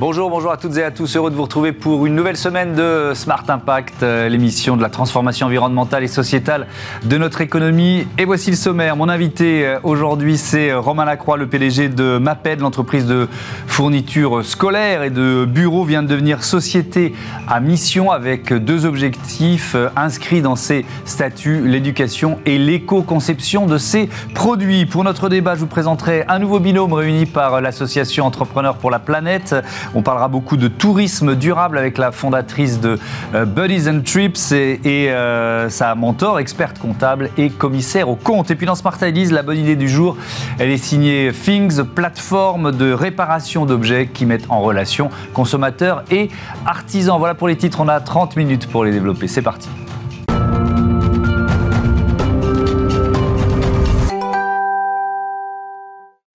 Bonjour, 0.00 0.30
bonjour 0.30 0.52
à 0.52 0.56
toutes 0.56 0.76
et 0.76 0.84
à 0.84 0.92
tous. 0.92 1.16
Heureux 1.16 1.28
de 1.28 1.34
vous 1.34 1.42
retrouver 1.42 1.72
pour 1.72 2.06
une 2.06 2.14
nouvelle 2.14 2.36
semaine 2.36 2.76
de 2.76 3.10
Smart 3.14 3.42
Impact, 3.48 4.04
euh, 4.04 4.28
l'émission 4.28 4.76
de 4.76 4.82
la 4.82 4.90
transformation 4.90 5.48
environnementale 5.48 6.04
et 6.04 6.06
sociétale 6.06 6.68
de 7.02 7.18
notre 7.18 7.40
économie. 7.40 8.06
Et 8.16 8.24
voici 8.24 8.50
le 8.50 8.56
sommaire. 8.56 8.94
Mon 8.94 9.08
invité 9.08 9.66
euh, 9.66 9.80
aujourd'hui, 9.82 10.38
c'est 10.38 10.70
euh, 10.70 10.78
Romain 10.78 11.04
Lacroix, 11.04 11.36
le 11.36 11.48
PDG 11.48 11.88
de 11.88 12.18
MAPED, 12.18 12.60
l'entreprise 12.60 13.06
de 13.06 13.26
fourniture 13.66 14.44
scolaire 14.44 15.02
et 15.02 15.10
de 15.10 15.44
bureaux, 15.44 15.82
vient 15.82 16.04
de 16.04 16.08
devenir 16.08 16.44
société 16.44 17.12
à 17.48 17.58
mission 17.58 18.12
avec 18.12 18.52
deux 18.52 18.86
objectifs 18.86 19.74
inscrits 19.96 20.42
dans 20.42 20.54
ses 20.54 20.86
statuts, 21.06 21.66
l'éducation 21.66 22.38
et 22.46 22.56
l'éco-conception 22.56 23.66
de 23.66 23.78
ses 23.78 24.08
produits. 24.32 24.86
Pour 24.86 25.02
notre 25.02 25.28
débat, 25.28 25.56
je 25.56 25.60
vous 25.60 25.66
présenterai 25.66 26.24
un 26.28 26.38
nouveau 26.38 26.60
binôme 26.60 26.92
réuni 26.92 27.26
par 27.26 27.60
l'association 27.60 28.26
Entrepreneurs 28.26 28.76
pour 28.76 28.92
la 28.92 29.00
planète. 29.00 29.56
On 29.94 30.02
parlera 30.02 30.28
beaucoup 30.28 30.56
de 30.56 30.68
tourisme 30.68 31.34
durable 31.34 31.78
avec 31.78 31.98
la 31.98 32.12
fondatrice 32.12 32.80
de 32.80 32.98
euh, 33.34 33.44
Buddies 33.44 33.88
and 33.88 34.00
Trips 34.04 34.52
et, 34.52 35.10
euh, 35.10 35.68
sa 35.68 35.94
mentor, 35.94 36.38
experte 36.38 36.78
comptable 36.78 37.30
et 37.36 37.50
commissaire 37.50 38.08
au 38.08 38.16
compte. 38.16 38.50
Et 38.50 38.54
puis 38.54 38.66
dans 38.66 38.74
Smart 38.74 38.96
Ideas, 39.00 39.30
la 39.32 39.42
bonne 39.42 39.58
idée 39.58 39.76
du 39.76 39.88
jour, 39.88 40.16
elle 40.58 40.70
est 40.70 40.76
signée 40.76 41.32
Things, 41.32 41.82
plateforme 41.82 42.72
de 42.72 42.92
réparation 42.92 43.66
d'objets 43.66 44.08
qui 44.12 44.26
mettent 44.26 44.46
en 44.48 44.60
relation 44.60 45.10
consommateurs 45.32 46.04
et 46.10 46.30
artisans. 46.66 47.18
Voilà 47.18 47.34
pour 47.34 47.48
les 47.48 47.56
titres, 47.56 47.80
on 47.80 47.88
a 47.88 48.00
30 48.00 48.36
minutes 48.36 48.66
pour 48.68 48.84
les 48.84 48.92
développer. 48.92 49.28
C'est 49.28 49.42
parti. 49.42 49.68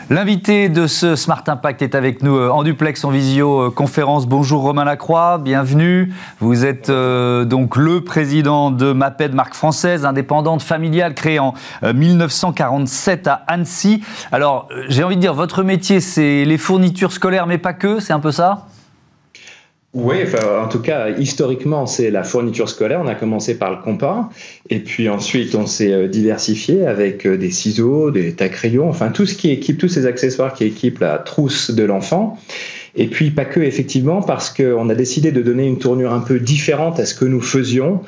L'invité 0.10 0.68
de 0.68 0.86
ce 0.86 1.16
Smart 1.16 1.44
Impact 1.48 1.82
est 1.82 1.96
avec 1.96 2.24
nous 2.24 2.36
euh, 2.36 2.50
en 2.50 2.64
duplex, 2.64 3.06
en 3.06 3.10
visioconférence. 3.10 4.28
Bonjour 4.28 4.62
Romain 4.62 4.84
Lacroix, 4.84 5.38
bienvenue. 5.38 6.14
Vous 6.42 6.66
êtes 6.66 6.90
euh, 6.90 7.46
donc 7.46 7.78
le 7.78 8.02
président 8.02 8.70
de 8.70 8.92
MAPED, 8.92 9.34
marque 9.34 9.54
française, 9.54 10.06
indépendante, 10.06 10.62
familiale, 10.62 11.14
créée 11.14 11.40
en 11.40 11.54
1947 11.82 13.28
euh, 13.28 13.32
à 13.32 13.34
Annecy. 13.48 14.04
Alors, 14.34 14.68
j'ai 14.90 15.06
envie 15.06 15.16
de 15.16 15.22
dire, 15.22 15.34
votre 15.34 15.64
métier, 15.64 16.02
c'est 16.02 16.44
les 16.44 16.58
fournitures 16.58 17.14
scolaires, 17.14 17.48
mais 17.48 17.58
pas 17.58 17.74
que, 17.74 18.02
c'est 18.02 18.14
un 18.14 18.20
peu 18.20 18.34
ça? 18.34 18.68
Oui, 19.94 20.16
en 20.60 20.68
tout 20.68 20.80
cas, 20.80 21.12
historiquement, 21.12 21.86
c'est 21.86 22.10
la 22.10 22.24
fourniture 22.24 22.68
scolaire. 22.68 23.00
On 23.04 23.08
a 23.08 23.14
commencé 23.14 23.56
par 23.56 23.70
le 23.70 23.78
compas, 23.78 24.30
et 24.72 24.80
puis 24.80 25.08
ensuite, 25.08 25.54
on 25.54 25.68
s'est 25.68 25.94
euh, 25.94 26.08
diversifié 26.08 26.88
avec 26.88 27.28
euh, 27.28 27.38
des 27.38 27.52
ciseaux, 27.52 28.10
des 28.10 28.34
tacs-crayons, 28.34 28.90
enfin 28.90 29.10
tout 29.10 29.28
ce 29.28 29.36
qui 29.36 29.52
équipe, 29.52 29.78
tous 29.78 29.90
ces 29.90 30.08
accessoires 30.08 30.54
qui 30.54 30.64
équipent 30.64 31.00
la 31.00 31.20
trousse 31.20 31.70
de 31.70 31.84
l'enfant. 31.84 32.40
Et 32.96 33.08
puis 33.08 33.32
pas 33.32 33.46
que 33.46 33.60
effectivement 33.60 34.22
parce 34.22 34.52
qu'on 34.52 34.88
a 34.88 34.96
décidé 34.96 35.32
de 35.32 35.42
donner 35.42 35.66
une 35.66 35.80
tournure 35.80 36.14
un 36.14 36.20
peu 36.20 36.40
différente 36.40 37.00
à 37.00 37.06
ce 37.06 37.16
que 37.16 37.26
nous 37.26 37.42
faisions 37.42 38.02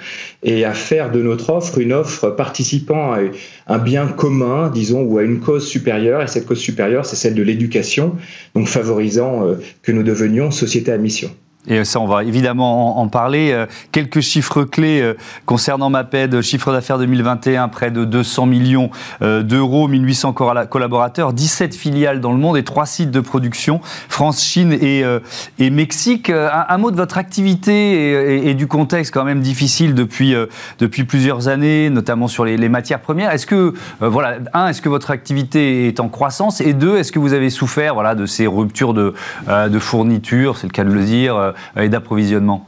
et 0.43 0.63
à 0.63 0.73
faire 0.75 1.11
de 1.11 1.23
notre 1.23 1.49
offre 1.49 1.79
une 1.79 1.91
offre 1.91 2.29
participant 2.29 3.13
à 3.13 3.19
un 3.67 3.79
bien 3.79 4.07
commun, 4.07 4.69
disons, 4.69 5.01
ou 5.01 5.17
à 5.17 5.23
une 5.23 5.39
cause 5.39 5.67
supérieure. 5.67 6.21
Et 6.21 6.27
cette 6.27 6.45
cause 6.45 6.59
supérieure, 6.59 7.05
c'est 7.05 7.15
celle 7.15 7.33
de 7.33 7.41
l'éducation, 7.41 8.15
donc 8.53 8.67
favorisant 8.67 9.47
euh, 9.47 9.55
que 9.81 9.91
nous 9.91 10.03
devenions 10.03 10.51
société 10.51 10.91
à 10.91 10.97
mission. 10.97 11.31
Et 11.67 11.83
ça, 11.83 11.99
on 11.99 12.05
va 12.05 12.23
évidemment 12.23 12.99
en, 12.99 13.07
parler. 13.07 13.51
Euh, 13.51 13.65
quelques 13.91 14.21
chiffres 14.21 14.63
clés 14.63 15.01
euh, 15.01 15.15
concernant 15.45 15.89
MAPED. 15.89 16.41
Chiffre 16.41 16.71
d'affaires 16.71 16.97
2021, 16.97 17.67
près 17.69 17.91
de 17.91 18.05
200 18.05 18.45
millions 18.45 18.89
euh, 19.21 19.41
d'euros, 19.41 19.87
1800 19.87 20.33
collaborateurs, 20.33 21.33
17 21.33 21.75
filiales 21.75 22.21
dans 22.21 22.31
le 22.31 22.37
monde 22.37 22.57
et 22.57 22.63
3 22.63 22.85
sites 22.85 23.11
de 23.11 23.19
production, 23.19 23.81
France, 24.09 24.43
Chine 24.43 24.73
et, 24.73 25.03
et 25.59 25.69
Mexique. 25.69 26.29
Un, 26.29 26.77
mot 26.77 26.91
de 26.91 26.95
votre 26.95 27.17
activité 27.17 28.47
et, 28.49 28.53
du 28.53 28.67
contexte 28.67 29.13
quand 29.13 29.23
même 29.23 29.41
difficile 29.41 29.95
depuis, 29.95 30.35
depuis 30.79 31.03
plusieurs 31.03 31.47
années, 31.47 31.89
notamment 31.89 32.27
sur 32.27 32.45
les, 32.45 32.69
matières 32.69 32.99
premières. 32.99 33.31
Est-ce 33.31 33.45
que, 33.45 33.73
voilà, 33.99 34.37
un, 34.53 34.67
est-ce 34.67 34.81
que 34.81 34.89
votre 34.89 35.11
activité 35.11 35.87
est 35.87 35.99
en 35.99 36.09
croissance? 36.09 36.61
Et 36.61 36.73
deux, 36.73 36.97
est-ce 36.97 37.11
que 37.11 37.19
vous 37.19 37.33
avez 37.33 37.49
souffert 37.49 37.93
voilà, 37.93 38.15
de 38.15 38.25
ces 38.25 38.47
ruptures 38.47 38.93
de, 38.93 39.13
de 39.47 39.79
fourniture, 39.79 40.57
c'est 40.57 40.67
le 40.67 40.71
cas 40.71 40.83
de 40.83 40.91
le 40.91 41.03
dire 41.03 41.35
euh, 41.35 41.51
et 41.77 41.89
d'approvisionnement 41.89 42.67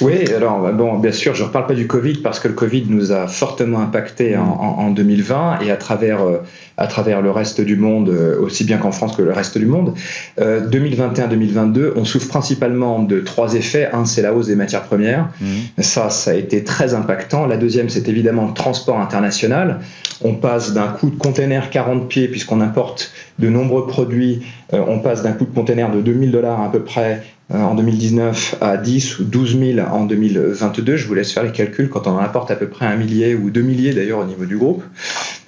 oui, 0.00 0.24
alors 0.34 0.60
bah, 0.60 0.72
bon, 0.72 0.98
bien 0.98 1.12
sûr, 1.12 1.34
je 1.34 1.42
ne 1.42 1.48
reparle 1.48 1.66
pas 1.66 1.74
du 1.74 1.86
Covid 1.86 2.14
parce 2.18 2.40
que 2.40 2.48
le 2.48 2.54
Covid 2.54 2.86
nous 2.88 3.12
a 3.12 3.28
fortement 3.28 3.80
impacté 3.80 4.36
en, 4.36 4.90
2020 4.90 5.60
et 5.60 5.70
à 5.70 5.76
travers, 5.76 6.22
euh, 6.22 6.38
à 6.76 6.86
travers 6.86 7.22
le 7.22 7.30
reste 7.30 7.60
du 7.60 7.76
monde, 7.76 8.08
euh, 8.08 8.40
aussi 8.40 8.64
bien 8.64 8.78
qu'en 8.78 8.92
France 8.92 9.16
que 9.16 9.22
le 9.22 9.32
reste 9.32 9.56
du 9.58 9.66
monde. 9.66 9.94
2021-2022, 10.38 11.92
on 11.96 12.04
souffre 12.04 12.28
principalement 12.28 13.00
de 13.00 13.20
trois 13.20 13.54
effets. 13.54 13.88
Un, 13.92 14.04
c'est 14.04 14.22
la 14.22 14.34
hausse 14.34 14.48
des 14.48 14.56
matières 14.56 14.82
premières. 14.82 15.28
Mmh. 15.40 15.82
Ça, 15.82 16.10
ça 16.10 16.32
a 16.32 16.34
été 16.34 16.64
très 16.64 16.94
impactant. 16.94 17.46
La 17.46 17.56
deuxième, 17.56 17.88
c'est 17.88 18.08
évidemment 18.08 18.46
le 18.46 18.54
transport 18.54 18.98
international. 19.00 19.80
On 20.22 20.34
passe 20.34 20.72
d'un 20.72 20.88
coût 20.88 21.10
de 21.10 21.16
container 21.16 21.70
40 21.70 22.08
pieds, 22.08 22.28
puisqu'on 22.28 22.60
importe 22.60 23.12
de 23.38 23.48
nombreux 23.48 23.86
produits, 23.86 24.42
on 24.72 25.00
passe 25.00 25.22
d'un 25.22 25.32
coût 25.32 25.44
de 25.44 25.54
container 25.54 25.90
de 25.90 26.00
2000 26.00 26.30
dollars 26.30 26.62
à 26.62 26.70
peu 26.70 26.80
près 26.80 27.22
euh, 27.22 27.33
en 27.52 27.74
2019 27.74 28.56
à 28.60 28.76
10 28.76 29.18
ou 29.18 29.24
12 29.24 29.58
000 29.76 29.86
en 29.86 30.04
2022. 30.04 30.96
Je 30.96 31.06
vous 31.06 31.14
laisse 31.14 31.32
faire 31.32 31.42
les 31.42 31.52
calculs 31.52 31.88
quand 31.88 32.06
on 32.06 32.12
en 32.12 32.18
apporte 32.18 32.50
à 32.50 32.56
peu 32.56 32.68
près 32.68 32.86
un 32.86 32.96
millier 32.96 33.34
ou 33.34 33.50
deux 33.50 33.62
milliers 33.62 33.92
d'ailleurs 33.92 34.20
au 34.20 34.24
niveau 34.24 34.44
du 34.44 34.56
groupe. 34.56 34.82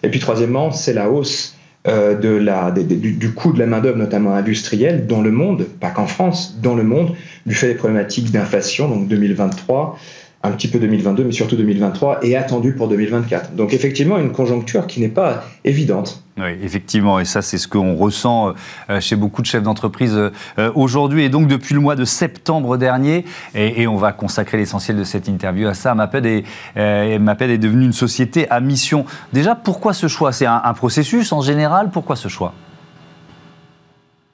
Et 0.03 0.09
puis 0.09 0.21
troisièmement, 0.21 0.71
c'est 0.73 0.93
la 0.93 1.11
hausse 1.11 1.57
euh, 1.89 2.41
la, 2.41 2.73
du, 2.73 3.33
coût 3.33 3.53
de 3.53 3.61
la 3.61 3.67
main-d'œuvre, 3.67 3.97
notamment 3.97 4.35
industrielle, 4.35 5.07
dans 5.07 5.21
le 5.21 5.31
monde, 5.31 5.67
pas 5.81 5.91
qu'en 5.91 6.07
France, 6.07 6.59
dans 6.61 6.75
le 6.75 6.83
monde, 6.83 7.15
du 7.45 7.55
fait 7.55 7.69
des 7.69 7.75
problématiques 7.75 8.33
d'inflation, 8.33 8.89
donc 8.89 9.07
2023, 9.07 9.97
un 10.43 10.51
petit 10.51 10.67
peu 10.67 10.81
2022, 10.81 11.23
mais 11.23 11.33
surtout 11.33 11.55
2023, 11.55 12.25
et 12.25 12.35
attendu 12.35 12.73
pour 12.73 12.89
2024. 12.89 13.55
Donc 13.55 13.73
effectivement, 13.73 14.19
une 14.19 14.33
conjoncture 14.33 14.89
qui 14.89 15.01
n'est 15.01 15.09
pas 15.09 15.45
évidente. 15.65 16.25
Oui, 16.39 16.51
effectivement, 16.63 17.19
et 17.19 17.25
ça 17.25 17.41
c'est 17.41 17.57
ce 17.57 17.67
qu'on 17.67 17.97
ressent 17.97 18.53
euh, 18.91 19.01
chez 19.01 19.17
beaucoup 19.17 19.41
de 19.41 19.47
chefs 19.47 19.63
d'entreprise 19.63 20.15
euh, 20.15 20.71
aujourd'hui, 20.75 21.25
et 21.25 21.31
donc 21.31 21.49
depuis 21.49 21.75
le 21.75 21.81
mois 21.81 21.97
de 21.97 22.05
septembre 22.05 22.77
dernier, 22.77 23.25
et, 23.55 23.87
on 23.87 23.97
va 23.97 24.13
consacrer 24.13 24.59
l'essentiel 24.59 24.99
de 24.99 25.05
cette 25.05 25.29
interview 25.29 25.67
à 25.67 25.73
ça, 25.73 25.95
MAPED 25.95 26.27
est, 26.27 26.45
euh, 26.77 27.39
est 27.41 27.59
devenue 27.59 27.87
une 27.87 27.95
société 27.95 28.51
à 28.51 28.61
mission. 28.61 29.07
Déjà, 29.33 29.55
pourquoi 29.55 29.95
ce 29.95 30.09
choix? 30.09 30.31
C'est 30.31 30.45
un, 30.45 30.61
un 30.63 30.75
processus 30.75 31.33
en 31.33 31.41
général? 31.41 31.89
Pourquoi 31.91 32.17
ce 32.17 32.29
choix? 32.29 32.53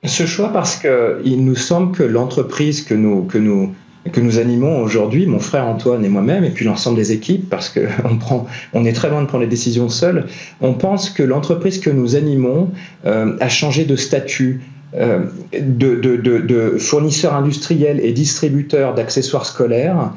Ce 0.04 0.26
choix 0.26 0.52
parce 0.52 0.76
qu'il 0.76 1.44
nous 1.44 1.54
semble 1.54 1.96
que 1.96 2.02
l'entreprise 2.02 2.82
que 2.82 2.94
nous, 2.94 3.22
que 3.22 3.38
nous 3.38 3.72
que 4.10 4.20
nous 4.20 4.38
animons 4.38 4.80
aujourd'hui, 4.80 5.26
mon 5.26 5.38
frère 5.38 5.66
Antoine 5.66 6.04
et 6.04 6.08
moi-même, 6.08 6.44
et 6.44 6.50
puis 6.50 6.64
l'ensemble 6.64 6.96
des 6.96 7.12
équipes, 7.12 7.48
parce 7.48 7.68
qu'on 7.68 8.16
prend, 8.20 8.46
on 8.72 8.84
est 8.84 8.92
très 8.92 9.08
loin 9.08 9.22
de 9.22 9.26
prendre 9.26 9.44
les 9.44 9.50
décisions 9.50 9.88
seuls, 9.88 10.26
on 10.60 10.74
pense 10.74 11.10
que 11.10 11.22
l'entreprise 11.22 11.78
que 11.78 11.90
nous 11.90 12.16
animons 12.16 12.70
euh, 13.06 13.36
a 13.40 13.48
changé 13.48 13.84
de 13.84 13.96
statut. 13.96 14.62
Euh, 14.94 15.20
de, 15.58 15.94
de, 15.94 16.16
de, 16.16 16.38
de, 16.38 16.76
fournisseur 16.76 17.34
industriel 17.34 17.98
et 18.04 18.12
distributeur 18.12 18.92
d'accessoires 18.92 19.46
scolaires, 19.46 20.12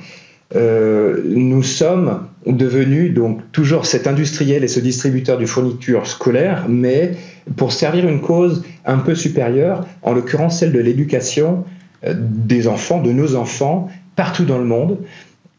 euh, 0.54 1.22
nous 1.26 1.64
sommes 1.64 2.28
devenus 2.46 3.14
donc 3.14 3.40
toujours 3.52 3.86
cet 3.86 4.06
industriel 4.06 4.64
et 4.64 4.68
ce 4.68 4.80
distributeur 4.80 5.38
de 5.38 5.46
fourniture 5.46 6.06
scolaire, 6.06 6.66
mais 6.68 7.12
pour 7.56 7.72
servir 7.72 8.08
une 8.08 8.22
cause 8.22 8.64
un 8.86 8.98
peu 8.98 9.16
supérieure, 9.16 9.86
en 10.04 10.14
l'occurrence 10.14 10.60
celle 10.60 10.72
de 10.72 10.80
l'éducation 10.80 11.64
des 12.04 12.68
enfants, 12.68 13.02
de 13.02 13.12
nos 13.12 13.36
enfants, 13.36 13.90
partout 14.16 14.46
dans 14.46 14.58
le 14.58 14.66
monde. 14.66 14.98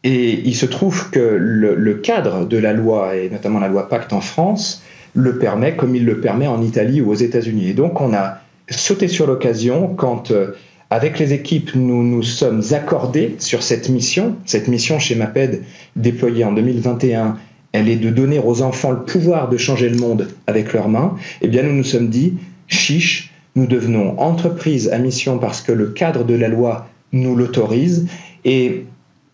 Et 0.03 0.41
il 0.45 0.55
se 0.55 0.65
trouve 0.65 1.09
que 1.09 1.19
le, 1.19 1.93
cadre 1.95 2.45
de 2.45 2.57
la 2.57 2.73
loi, 2.73 3.15
et 3.15 3.29
notamment 3.29 3.59
la 3.59 3.67
loi 3.67 3.89
Pacte 3.89 4.13
en 4.13 4.21
France, 4.21 4.81
le 5.13 5.37
permet 5.39 5.75
comme 5.75 5.95
il 5.95 6.05
le 6.05 6.21
permet 6.21 6.47
en 6.47 6.61
Italie 6.61 7.01
ou 7.01 7.09
aux 7.09 7.15
États-Unis. 7.15 7.69
Et 7.69 7.73
donc 7.73 7.99
on 7.99 8.13
a 8.13 8.39
sauté 8.69 9.07
sur 9.07 9.27
l'occasion 9.27 9.93
quand, 9.95 10.31
euh, 10.31 10.51
avec 10.89 11.19
les 11.19 11.33
équipes, 11.33 11.71
nous 11.75 12.03
nous 12.03 12.23
sommes 12.23 12.61
accordés 12.71 13.35
sur 13.39 13.63
cette 13.63 13.89
mission. 13.89 14.35
Cette 14.45 14.67
mission 14.67 14.99
chez 14.99 15.15
MAPED, 15.15 15.63
déployée 15.95 16.45
en 16.45 16.53
2021, 16.53 17.37
elle 17.73 17.89
est 17.89 17.97
de 17.97 18.09
donner 18.09 18.39
aux 18.39 18.61
enfants 18.61 18.91
le 18.91 19.03
pouvoir 19.03 19.49
de 19.49 19.57
changer 19.57 19.89
le 19.89 19.97
monde 19.97 20.29
avec 20.45 20.73
leurs 20.73 20.87
mains. 20.87 21.15
Eh 21.41 21.47
bien, 21.47 21.63
nous 21.63 21.73
nous 21.73 21.83
sommes 21.83 22.07
dit, 22.07 22.35
chiche, 22.67 23.33
nous 23.57 23.65
devenons 23.65 24.19
entreprise 24.19 24.89
à 24.89 24.99
mission 24.99 25.39
parce 25.39 25.61
que 25.61 25.71
le 25.71 25.87
cadre 25.87 26.23
de 26.23 26.35
la 26.35 26.47
loi 26.47 26.87
nous 27.11 27.35
l'autorise. 27.35 28.07
Et 28.45 28.85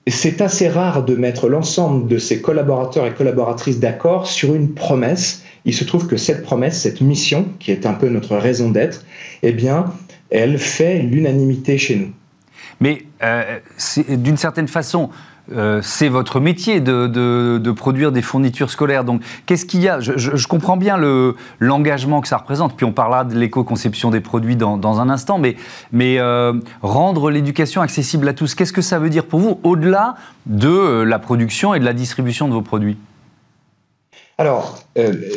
c'est 0.08 0.40
assez 0.40 0.70
rare 0.70 1.04
de 1.04 1.16
mettre 1.16 1.50
l'ensemble 1.50 2.08
de 2.08 2.18
ses 2.18 2.42
collaborateurs 2.42 3.06
et 3.06 3.14
collaboratrices 3.14 3.81
d'accord 3.81 4.25
sur 4.28 4.56
une 4.56 4.74
promesse. 4.74 5.44
Il 5.66 5.74
se 5.74 5.84
trouve 5.84 6.08
que 6.08 6.16
cette 6.16 6.42
promesse, 6.42 6.80
cette 6.80 7.02
mission, 7.02 7.48
qui 7.60 7.72
est 7.72 7.86
un 7.86 7.94
peu 7.94 8.08
notre 8.08 8.38
raison 8.38 8.70
d'être, 8.70 9.04
eh 9.44 9.52
bien, 9.52 9.94
elle 10.30 10.58
fait 10.58 11.00
l'unanimité 11.00 11.78
chez 11.78 11.98
nous. 11.98 12.12
Mais 12.80 13.04
euh, 13.24 13.60
d'une 14.08 14.38
certaine 14.38 14.69
façon, 14.69 15.10
euh, 15.51 15.81
c'est 15.81 16.07
votre 16.07 16.40
métier 16.40 16.80
de, 16.80 17.72
produire 17.72 18.12
des 18.12 18.22
fournitures 18.22 18.69
scolaires. 18.69 19.04
Donc, 19.04 19.22
qu'est-ce 19.45 19.66
qu'il 19.66 19.81
y 19.81 19.90
a? 19.90 20.00
Je, 20.00 20.48
comprends 20.48 20.78
bien 20.78 20.98
l'engagement 21.60 22.22
que 22.22 22.28
ça 22.28 22.38
représente. 22.38 22.75
Puis 22.75 22.86
on 22.86 22.92
parlera 22.92 23.25
de 23.25 23.38
l'éco-conception 23.38 24.10
des 24.10 24.22
produits 24.22 24.56
dans, 24.56 25.01
un 25.01 25.10
instant. 25.10 25.40
Mais, 25.40 25.56
euh, 26.19 26.54
rendre 26.81 27.30
l'éducation 27.30 27.81
accessible 27.81 28.28
à 28.28 28.34
tous, 28.34 28.56
qu'est-ce 28.56 28.74
que 28.74 28.81
ça 28.81 29.00
veut 29.00 29.10
dire 29.10 29.25
pour 29.25 29.40
vous, 29.40 29.60
au-delà 29.63 30.16
de 30.45 31.04
la 31.04 31.19
production 31.19 31.74
et 31.74 31.80
de 31.80 31.86
la 31.86 31.94
distribution 31.94 32.48
de 32.48 32.54
vos 32.54 32.62
produits? 32.62 32.98
Alors, 34.38 34.80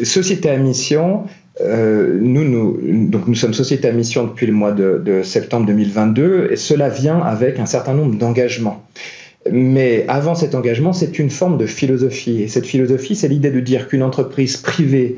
société 0.02 0.50
à 0.50 0.56
mission, 0.56 1.24
euh, 1.62 2.18
nous 2.20 3.34
sommes 3.34 3.54
société 3.54 3.88
à 3.88 3.92
mission 3.92 4.24
depuis 4.24 4.46
le 4.46 4.52
mois 4.52 4.72
de, 4.72 5.22
septembre 5.22 5.66
2022 5.66 6.48
et 6.50 6.56
cela 6.56 6.88
vient 6.88 7.20
avec 7.20 7.58
un 7.58 7.66
certain 7.66 7.94
nombre 7.94 8.16
d'engagements. 8.16 8.84
Mais 9.52 10.04
avant 10.08 10.34
cet 10.34 10.54
engagement, 10.54 10.92
c'est 10.92 11.18
une 11.18 11.30
forme 11.30 11.58
de 11.58 11.66
philosophie. 11.66 12.42
Et 12.42 12.48
cette 12.48 12.66
philosophie, 12.66 13.14
c'est 13.14 13.28
l'idée 13.28 13.50
de 13.50 13.60
dire 13.60 13.88
qu'une 13.88 14.02
entreprise 14.02 14.56
privée 14.56 15.16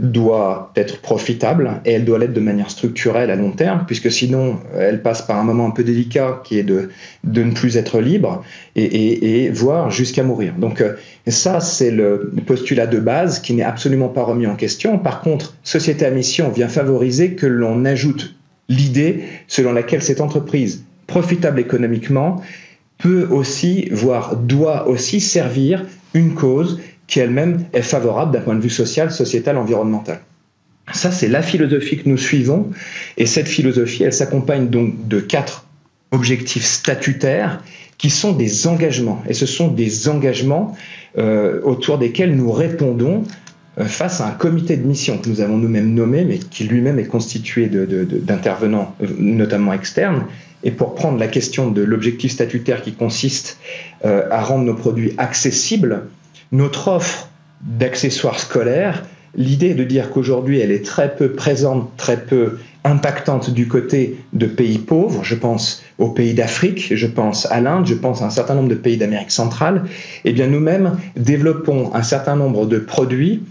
doit 0.00 0.72
être 0.76 1.00
profitable 1.00 1.80
et 1.84 1.92
elle 1.92 2.04
doit 2.04 2.18
l'être 2.18 2.32
de 2.32 2.40
manière 2.40 2.70
structurelle 2.70 3.30
à 3.30 3.36
long 3.36 3.50
terme, 3.50 3.84
puisque 3.86 4.10
sinon 4.10 4.58
elle 4.78 5.02
passe 5.02 5.22
par 5.22 5.38
un 5.38 5.44
moment 5.44 5.66
un 5.66 5.70
peu 5.70 5.84
délicat 5.84 6.40
qui 6.44 6.58
est 6.58 6.62
de, 6.62 6.90
de 7.24 7.42
ne 7.42 7.52
plus 7.52 7.76
être 7.76 8.00
libre 8.00 8.44
et, 8.76 9.44
et, 9.44 9.50
voire 9.50 9.90
jusqu'à 9.90 10.22
mourir. 10.22 10.54
Donc 10.56 10.80
euh, 10.80 10.94
ça, 11.26 11.60
c'est 11.60 11.90
le 11.90 12.30
postulat 12.46 12.86
de 12.86 12.98
base 12.98 13.40
qui 13.40 13.54
n'est 13.54 13.64
absolument 13.64 14.08
pas 14.08 14.22
remis 14.22 14.46
en 14.46 14.56
question. 14.56 14.98
Par 14.98 15.20
contre, 15.20 15.54
Société 15.62 16.06
à 16.06 16.10
mission 16.10 16.50
vient 16.50 16.68
favoriser 16.68 17.32
que 17.32 17.46
l'on 17.46 17.84
ajoute 17.84 18.34
l'idée 18.68 19.24
selon 19.46 19.72
laquelle 19.72 20.02
cette 20.02 20.20
entreprise 20.20 20.84
profitable 21.06 21.58
économiquement 21.58 22.40
peut 22.98 23.28
aussi, 23.30 23.88
voire 23.90 24.36
doit 24.36 24.88
aussi 24.88 25.20
servir 25.20 25.86
une 26.14 26.34
cause 26.34 26.80
qui 27.06 27.20
elle-même 27.20 27.64
est 27.72 27.82
favorable 27.82 28.32
d'un 28.32 28.40
point 28.40 28.54
de 28.54 28.60
vue 28.60 28.70
social, 28.70 29.10
sociétal, 29.10 29.56
environnemental. 29.56 30.20
Ça, 30.92 31.10
c'est 31.10 31.28
la 31.28 31.42
philosophie 31.42 31.98
que 31.98 32.08
nous 32.08 32.16
suivons. 32.16 32.70
Et 33.16 33.26
cette 33.26 33.48
philosophie, 33.48 34.04
elle 34.04 34.12
s'accompagne 34.12 34.68
donc 34.68 35.08
de 35.08 35.20
quatre 35.20 35.66
objectifs 36.10 36.64
statutaires 36.64 37.62
qui 37.98 38.10
sont 38.10 38.32
des 38.32 38.66
engagements. 38.66 39.22
Et 39.28 39.34
ce 39.34 39.46
sont 39.46 39.68
des 39.68 40.08
engagements 40.08 40.76
euh, 41.18 41.60
autour 41.62 41.98
desquels 41.98 42.34
nous 42.36 42.50
répondons 42.50 43.24
euh, 43.78 43.84
face 43.84 44.20
à 44.20 44.28
un 44.28 44.32
comité 44.32 44.76
de 44.76 44.86
mission 44.86 45.18
que 45.18 45.28
nous 45.28 45.40
avons 45.40 45.58
nous-mêmes 45.58 45.92
nommé, 45.92 46.24
mais 46.24 46.38
qui 46.38 46.64
lui-même 46.64 46.98
est 46.98 47.06
constitué 47.06 47.66
d'intervenants, 47.66 48.94
de, 49.00 49.08
notamment 49.18 49.72
externes. 49.72 50.24
Et 50.64 50.70
pour 50.70 50.94
prendre 50.94 51.18
la 51.18 51.28
question 51.28 51.70
de 51.70 51.82
l'objectif 51.82 52.32
statutaire 52.32 52.82
qui 52.82 52.92
consiste 52.92 53.58
euh, 54.04 54.28
à 54.30 54.42
rendre 54.42 54.64
nos 54.64 54.74
produits 54.74 55.12
accessibles, 55.18 56.06
notre 56.52 56.88
offre 56.88 57.28
d'accessoires 57.60 58.38
scolaires, 58.38 59.04
l'idée 59.36 59.74
de 59.74 59.84
dire 59.84 60.10
qu'aujourd'hui 60.10 60.60
elle 60.60 60.72
est 60.72 60.84
très 60.84 61.14
peu 61.14 61.32
présente, 61.32 61.96
très 61.96 62.24
peu 62.24 62.58
impactante 62.84 63.50
du 63.50 63.68
côté 63.68 64.18
de 64.32 64.46
pays 64.46 64.78
pauvres, 64.78 65.22
je 65.22 65.34
pense 65.34 65.82
aux 65.98 66.10
pays 66.10 66.34
d'Afrique, 66.34 66.94
je 66.94 67.06
pense 67.06 67.46
à 67.46 67.60
l'Inde, 67.60 67.86
je 67.86 67.94
pense 67.94 68.22
à 68.22 68.26
un 68.26 68.30
certain 68.30 68.54
nombre 68.54 68.68
de 68.68 68.74
pays 68.74 68.96
d'Amérique 68.96 69.30
centrale, 69.30 69.84
eh 70.24 70.32
bien 70.32 70.46
nous-mêmes 70.46 70.96
développons 71.16 71.94
un 71.94 72.02
certain 72.02 72.36
nombre 72.36 72.66
de 72.66 72.78
produits 72.78 73.42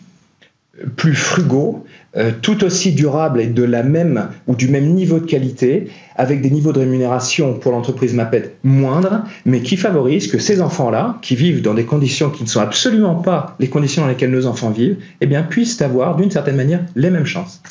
plus 0.95 1.15
frugaux, 1.15 1.85
euh, 2.17 2.31
tout 2.41 2.63
aussi 2.63 2.93
durables 2.93 3.41
et 3.41 3.47
de 3.47 3.63
la 3.63 3.83
même 3.83 4.29
ou 4.47 4.55
du 4.55 4.67
même 4.67 4.87
niveau 4.93 5.19
de 5.19 5.25
qualité, 5.25 5.87
avec 6.15 6.41
des 6.41 6.49
niveaux 6.49 6.73
de 6.73 6.79
rémunération 6.79 7.53
pour 7.53 7.71
l'entreprise 7.71 8.13
Maped 8.13 8.51
moindres, 8.63 9.23
mais 9.45 9.61
qui 9.61 9.77
favorisent 9.77 10.27
que 10.27 10.39
ces 10.39 10.61
enfants-là, 10.61 11.17
qui 11.21 11.35
vivent 11.35 11.61
dans 11.61 11.73
des 11.73 11.85
conditions 11.85 12.29
qui 12.29 12.43
ne 12.43 12.47
sont 12.47 12.61
absolument 12.61 13.15
pas 13.15 13.55
les 13.59 13.69
conditions 13.69 14.01
dans 14.01 14.07
lesquelles 14.07 14.31
nos 14.31 14.47
enfants 14.47 14.71
vivent, 14.71 14.97
eh 15.21 15.27
bien, 15.27 15.43
puissent 15.43 15.81
avoir 15.81 16.15
d'une 16.15 16.31
certaine 16.31 16.55
manière 16.55 16.81
les 16.95 17.11
mêmes 17.11 17.25
chances. 17.25 17.61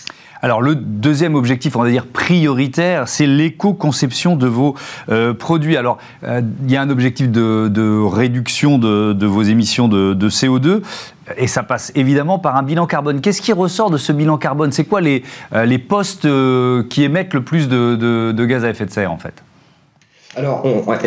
Alors 0.46 0.62
le 0.62 0.76
deuxième 0.76 1.34
objectif, 1.34 1.74
on 1.74 1.82
va 1.82 1.90
dire 1.90 2.06
prioritaire, 2.06 3.08
c'est 3.08 3.26
l'éco-conception 3.26 4.36
de 4.36 4.46
vos 4.46 4.76
euh, 5.08 5.34
produits. 5.34 5.76
Alors 5.76 5.98
euh, 6.22 6.40
il 6.64 6.70
y 6.70 6.76
a 6.76 6.82
un 6.82 6.88
objectif 6.88 7.28
de, 7.32 8.06
réduction 8.06 8.78
de, 8.78 9.26
vos 9.26 9.42
émissions 9.42 9.88
de, 9.88 10.28
CO2. 10.28 10.82
Et 11.36 11.48
ça 11.48 11.64
passe 11.64 11.90
évidemment 11.96 12.38
par 12.38 12.54
un 12.54 12.62
bilan 12.62 12.86
carbone. 12.86 13.20
Qu'est-ce 13.20 13.42
qui 13.42 13.52
ressort 13.52 13.90
de 13.90 13.96
ce 13.96 14.12
bilan 14.12 14.38
carbone? 14.38 14.70
C'est 14.70 14.84
quoi 14.84 15.00
les, 15.00 15.24
euh, 15.52 15.78
postes 15.88 16.28
qui 16.90 17.02
émettent 17.02 17.34
le 17.34 17.42
plus 17.42 17.68
de, 17.68 18.44
gaz 18.46 18.64
à 18.64 18.70
effet 18.70 18.86
de 18.86 18.92
serre 18.92 19.10
en 19.10 19.18
fait? 19.18 19.34
Alors, 20.36 20.64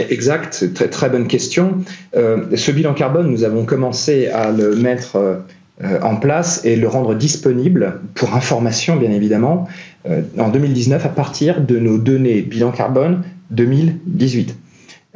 exact, 0.10 0.66
très, 0.92 1.10
bonne 1.10 1.28
question. 1.28 1.78
ce 2.14 2.72
bilan 2.72 2.94
carbone, 2.94 3.32
nous 3.32 3.46
avons 3.46 3.64
commencé 3.64 4.28
à 4.28 4.52
le 4.52 4.76
mettre 4.76 5.46
en 5.82 6.18
place 6.18 6.62
et 6.66 6.76
le 6.76 6.88
rendre 6.88 7.16
disponible 7.16 8.02
pour 8.14 8.36
information, 8.36 8.98
bien 8.98 9.12
évidemment, 9.12 9.68
euh, 10.08 10.22
en 10.38 10.50
2019 10.50 11.06
à 11.06 11.10
partir 11.10 11.62
de 11.62 11.78
nos 11.78 11.98
données 11.98 12.42
bilan 12.42 12.72
carbone 12.72 13.24
2018. 13.52 14.56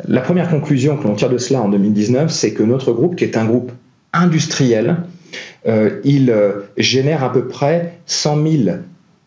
La 0.08 0.22
première 0.22 0.50
conclusion 0.50 0.98
que 0.98 1.08
l'on 1.08 1.16
tire 1.16 1.30
de 1.30 1.38
cela 1.38 1.62
en 1.62 1.70
2019, 1.70 2.32
c'est 2.32 2.54
que 2.54 2.64
notre 2.64 2.92
groupe, 2.94 3.16
qui 3.16 3.24
est 3.24 3.38
un 3.38 3.46
groupe 3.46 3.72
industriel, 4.12 4.98
euh, 5.68 6.02
il 6.04 6.34
génère 6.78 7.24
à 7.24 7.32
peu 7.32 7.48
près 7.48 7.94
100 8.06 8.48
000 8.66 8.78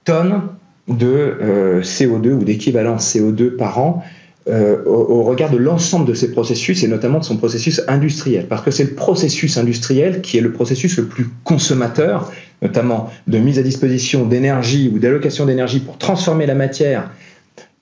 tonnes 0.04 0.42
de 0.88 1.80
CO2 1.82 2.32
ou 2.32 2.44
d'équivalent 2.44 2.96
CO2 2.96 3.56
par 3.56 3.78
an 3.78 4.04
euh, 4.48 4.84
au, 4.84 5.24
regard 5.24 5.50
de 5.50 5.56
l'ensemble 5.56 6.06
de 6.06 6.14
ces 6.14 6.30
processus 6.30 6.84
et 6.84 6.86
notamment 6.86 7.18
de 7.18 7.24
son 7.24 7.36
processus 7.36 7.82
industriel. 7.88 8.46
Parce 8.46 8.62
que 8.62 8.70
c'est 8.70 8.84
le 8.84 8.94
processus 8.94 9.56
industriel 9.56 10.20
qui 10.20 10.38
est 10.38 10.40
le 10.40 10.52
processus 10.52 10.96
le 10.98 11.06
plus 11.06 11.26
consommateur, 11.42 12.30
notamment 12.62 13.10
de 13.26 13.38
mise 13.38 13.58
à 13.58 13.62
disposition 13.62 14.24
d'énergie 14.24 14.88
ou 14.94 15.00
d'allocation 15.00 15.46
d'énergie 15.46 15.80
pour 15.80 15.98
transformer 15.98 16.46
la 16.46 16.54
matière 16.54 17.10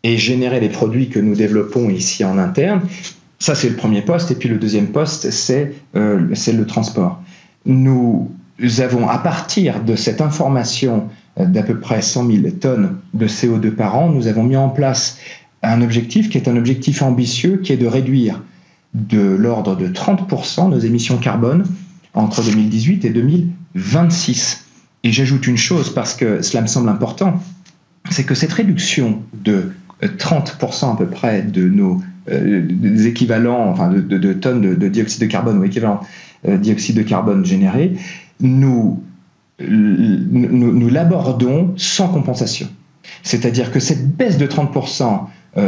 et 0.04 0.16
générer 0.16 0.58
les 0.58 0.70
produits 0.70 1.10
que 1.10 1.18
nous 1.18 1.34
développons 1.34 1.90
ici 1.90 2.24
en 2.24 2.38
interne. 2.38 2.80
Ça, 3.38 3.54
c'est 3.54 3.68
le 3.68 3.76
premier 3.76 4.00
poste. 4.00 4.30
Et 4.30 4.34
puis 4.34 4.48
le 4.48 4.56
deuxième 4.56 4.86
poste, 4.86 5.30
c'est 5.30 5.74
euh, 5.96 6.18
le 6.18 6.64
transport. 6.64 7.20
Nous 7.66 8.30
avons, 8.78 9.06
à 9.06 9.18
partir 9.18 9.84
de 9.84 9.96
cette 9.96 10.22
information 10.22 11.08
d'à 11.36 11.62
peu 11.62 11.78
près 11.78 12.00
100 12.00 12.26
000 12.26 12.42
tonnes 12.58 12.96
de 13.12 13.26
CO2 13.28 13.70
par 13.72 13.98
an, 13.98 14.08
nous 14.08 14.28
avons 14.28 14.44
mis 14.44 14.56
en 14.56 14.70
place 14.70 15.18
un 15.72 15.82
objectif 15.82 16.28
qui 16.28 16.38
est 16.38 16.48
un 16.48 16.56
objectif 16.56 17.02
ambitieux, 17.02 17.58
qui 17.58 17.72
est 17.72 17.76
de 17.76 17.86
réduire 17.86 18.42
de 18.94 19.20
l'ordre 19.20 19.76
de 19.76 19.88
30% 19.88 20.70
nos 20.70 20.78
émissions 20.78 21.18
carbone 21.18 21.64
entre 22.14 22.42
2018 22.42 23.04
et 23.04 23.10
2026. 23.10 24.64
Et 25.02 25.12
j'ajoute 25.12 25.46
une 25.46 25.56
chose 25.56 25.92
parce 25.92 26.14
que 26.14 26.42
cela 26.42 26.62
me 26.62 26.66
semble 26.66 26.88
important, 26.88 27.40
c'est 28.10 28.24
que 28.24 28.34
cette 28.34 28.52
réduction 28.52 29.22
de 29.32 29.72
30% 30.02 30.92
à 30.92 30.96
peu 30.96 31.06
près 31.06 31.42
de 31.42 31.68
nos 31.68 32.00
euh, 32.30 33.04
équivalents, 33.04 33.68
enfin 33.68 33.90
de, 33.90 34.32
tonnes 34.32 34.76
de, 34.76 34.88
dioxyde 34.88 35.20
de 35.20 35.26
carbone 35.26 35.58
ou 35.58 35.64
équivalent 35.64 36.00
euh, 36.46 36.56
dioxyde 36.56 36.96
de 36.96 37.02
carbone 37.02 37.44
généré, 37.44 37.96
nous, 38.40 39.02
nous, 39.60 40.72
nous 40.72 40.88
l'abordons 40.88 41.74
sans 41.76 42.08
compensation. 42.08 42.68
C'est-à-dire 43.22 43.70
que 43.72 43.80
cette 43.80 44.16
baisse 44.16 44.38
de 44.38 44.46
30% 44.46 45.02
euh, 45.02 45.16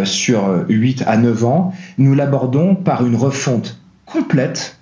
sur 0.05 0.65
8 0.69 1.05
à 1.07 1.17
9 1.17 1.45
ans, 1.45 1.73
nous 1.99 2.15
l'abordons 2.15 2.75
par 2.75 3.07
une 3.07 3.17
refonte 3.17 3.81
complète 4.05 4.77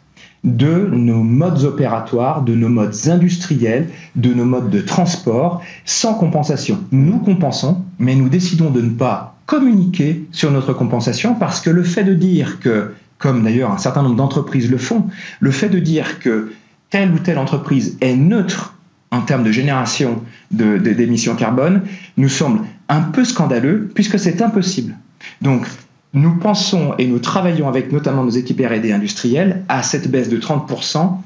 de 0.44 0.88
nos 0.92 1.22
modes 1.22 1.64
opératoires, 1.64 2.42
de 2.42 2.54
nos 2.54 2.68
modes 2.68 2.94
industriels, 3.08 3.88
de 4.14 4.32
nos 4.34 4.44
modes 4.44 4.70
de 4.70 4.80
transport, 4.80 5.62
sans 5.86 6.14
compensation. 6.14 6.78
Nous 6.92 7.18
compensons, 7.18 7.82
mais 7.98 8.14
nous 8.14 8.28
décidons 8.28 8.70
de 8.70 8.82
ne 8.82 8.90
pas 8.90 9.36
communiquer 9.46 10.26
sur 10.32 10.50
notre 10.50 10.74
compensation 10.74 11.34
parce 11.34 11.60
que 11.60 11.70
le 11.70 11.82
fait 11.82 12.04
de 12.04 12.14
dire 12.14 12.60
que, 12.60 12.92
comme 13.18 13.42
d'ailleurs 13.42 13.72
un 13.72 13.78
certain 13.78 14.02
nombre 14.02 14.16
d'entreprises 14.16 14.70
le 14.70 14.78
font, 14.78 15.06
le 15.40 15.50
fait 15.50 15.70
de 15.70 15.78
dire 15.78 16.18
que 16.18 16.52
telle 16.90 17.12
ou 17.12 17.18
telle 17.18 17.38
entreprise 17.38 17.96
est 18.02 18.14
neutre 18.14 18.74
en 19.10 19.22
termes 19.22 19.44
de 19.44 19.52
génération 19.52 20.22
d'émissions 20.50 21.36
carbone 21.36 21.82
nous 22.16 22.28
semble 22.28 22.60
un 22.88 23.00
peu 23.00 23.24
scandaleux 23.24 23.90
puisque 23.94 24.18
c'est 24.18 24.42
impossible. 24.42 24.94
Donc, 25.42 25.66
nous 26.12 26.36
pensons 26.36 26.94
et 26.98 27.06
nous 27.06 27.18
travaillons 27.18 27.68
avec 27.68 27.92
notamment 27.92 28.22
nos 28.22 28.30
équipes 28.30 28.60
R&D 28.60 28.92
industrielles 28.92 29.64
à 29.68 29.82
cette 29.82 30.08
baisse 30.08 30.28
de 30.28 30.38
30% 30.38 31.18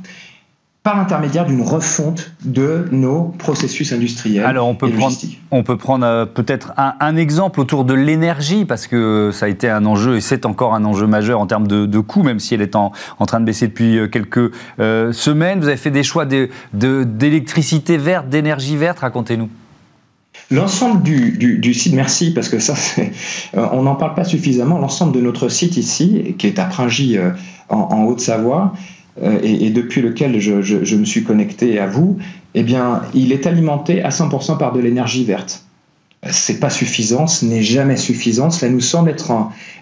par 0.83 0.97
l'intermédiaire 0.97 1.45
d'une 1.45 1.61
refonte 1.61 2.33
de 2.47 2.87
nos 2.91 3.25
processus 3.25 3.93
industriels. 3.93 4.47
Alors 4.47 4.67
on 4.69 4.75
peut 4.75 4.89
prendre, 4.89 5.17
on 5.51 5.63
peut 5.63 5.77
prendre 5.77 6.07
euh, 6.07 6.25
peut-être 6.25 6.73
un, 6.79 7.17
exemple 7.17 7.61
autour 7.61 7.85
de 7.85 7.93
l'énergie 7.93 8.65
parce 8.65 8.87
que 8.87 9.31
ça 9.31 9.45
a 9.45 9.49
été 9.51 9.69
un 9.69 9.85
enjeu 9.85 10.17
et 10.17 10.23
c'est 10.23 10.47
encore 10.47 10.75
un 10.75 10.87
enjeu 10.87 11.07
majeur 11.07 11.41
en 11.41 11.47
termes 11.47 11.67
de, 11.67 11.85
de 11.85 11.99
coût, 11.99 12.23
même 12.23 12.41
si 12.41 12.55
elle 12.55 12.63
est 12.63 12.75
en, 12.75 12.93
train 13.27 13.41
de 13.41 13.45
baisser 13.45 13.67
depuis 13.67 13.99
euh, 13.99 14.09
quelques 14.09 14.51
euh, 14.81 15.13
semaines. 15.13 15.61
Vous 15.61 15.69
avez 15.69 15.77
fait 15.77 15.91
des 15.91 16.05
choix 16.05 16.25
d'électricité 16.73 17.99
verte, 17.99 18.31
d'énergie 18.31 18.77
verte. 18.77 19.01
Racontez-nous. 19.01 19.51
L'ensemble 20.51 21.03
du, 21.03 21.75
site, 21.75 21.95
merci, 21.95 22.33
parce 22.33 22.49
que 22.49 22.59
ça, 22.59 22.75
on 23.55 23.83
n'en 23.83 23.97
parle 23.97 24.15
pas 24.15 24.25
suffisamment, 24.25 24.79
l'ensemble 24.79 25.13
de 25.13 25.21
notre 25.21 25.49
site 25.49 25.77
ici, 25.77 26.35
qui 26.39 26.47
est 26.47 26.59
à 26.59 26.65
Pringy 26.65 27.19
en, 27.69 28.05
Haute-Savoie, 28.05 28.73
et, 29.43 29.71
depuis 29.71 30.01
lequel 30.01 30.41
je, 30.41 30.63
je, 30.63 30.97
me 30.97 31.05
suis 31.05 31.23
connecté 31.23 31.79
à 31.79 31.87
vous, 31.87 32.19
eh 32.55 32.63
bien, 32.63 33.03
il 33.13 33.33
est 33.33 33.47
alimenté 33.47 34.03
à 34.03 34.09
100% 34.09 34.57
par 34.57 34.73
de 34.73 34.81
l'énergie 34.81 35.25
verte 35.25 35.65
c'est 36.31 36.59
pas 36.59 36.71
suffisant, 36.71 37.27
ce 37.27 37.45
n'est 37.45 37.63
jamais 37.63 37.97
suffisant. 37.97 38.51
Cela 38.51 38.73
nous 38.73 38.81
semble 38.81 39.11
être 39.11 39.33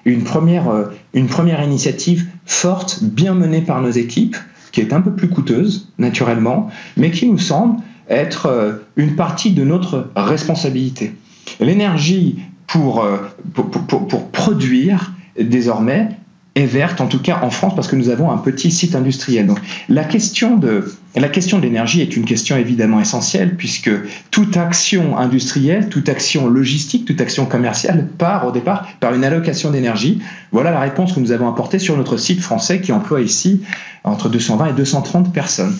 une, 0.05 0.23
première, 0.23 0.69
euh, 0.69 0.85
une 1.15 1.27
première 1.27 1.63
initiative 1.63 2.27
forte, 2.45 3.03
bien 3.03 3.35
menée 3.35 3.63
par 3.63 3.81
nos 3.81 3.91
équipes, 3.91 4.37
qui 4.73 4.81
est 4.81 4.93
un 4.93 5.01
peu 5.01 5.13
plus 5.13 5.29
coûteuse, 5.29 5.89
naturellement, 5.99 6.71
mais 6.97 7.11
qui 7.11 7.27
nous 7.27 7.39
semble 7.39 7.81
être 8.09 8.47
euh, 8.47 8.73
une 8.97 9.17
partie 9.17 9.53
de 9.53 9.65
notre 9.65 10.11
responsabilité. 10.17 11.15
L'énergie 11.61 12.39
pour, 12.67 13.03
euh, 13.03 13.19
pour, 13.55 13.71
pour, 13.71 14.31
produire, 14.31 15.13
désormais, 15.39 16.09
est 16.57 16.65
verte, 16.65 17.03
en 17.03 17.07
tout 17.07 17.21
cas 17.21 17.41
en 17.43 17.51
France, 17.51 17.75
parce 17.75 17.87
que 17.87 17.97
nous 17.97 18.09
avons 18.09 18.31
un 18.31 18.39
petit 18.39 18.71
site 18.71 18.95
industriel. 18.95 19.47
Donc 19.47 19.61
la 19.91 20.05
question 20.05 20.57
de 20.57 20.91
la 21.15 21.29
question 21.29 21.59
de 21.59 21.63
l'énergie 21.63 22.01
est 22.01 22.17
une 22.17 22.25
question 22.25 22.57
évidemment 22.57 22.99
essentielle, 22.99 23.57
puisque 23.57 23.91
toute 24.31 24.57
action 24.57 25.19
industrielle, 25.19 25.89
toute 25.89 26.09
action 26.09 26.49
logistique, 26.49 27.05
toute 27.05 27.21
action 27.21 27.47
commerciale 27.47 28.09
part 28.19 28.47
au 28.47 28.53
départ 28.53 28.89
par 29.01 29.15
une 29.15 29.25
allocation 29.25 29.71
d'énergie. 29.71 30.21
Voilà 30.51 30.71
la 30.71 30.81
réponse 30.81 31.13
que 31.13 31.21
nous 31.21 31.33
avons 31.33 31.49
apportée 31.49 31.79
sur 31.79 31.97
notre 31.97 32.17
site 32.17 32.41
français 32.41 32.81
qui 32.81 32.93
emploie 32.93 33.21
ici 33.21 33.63
entre 34.05 34.29
220 34.29 34.69
et 34.69 34.73
230 34.73 35.33
personnes. 35.33 35.77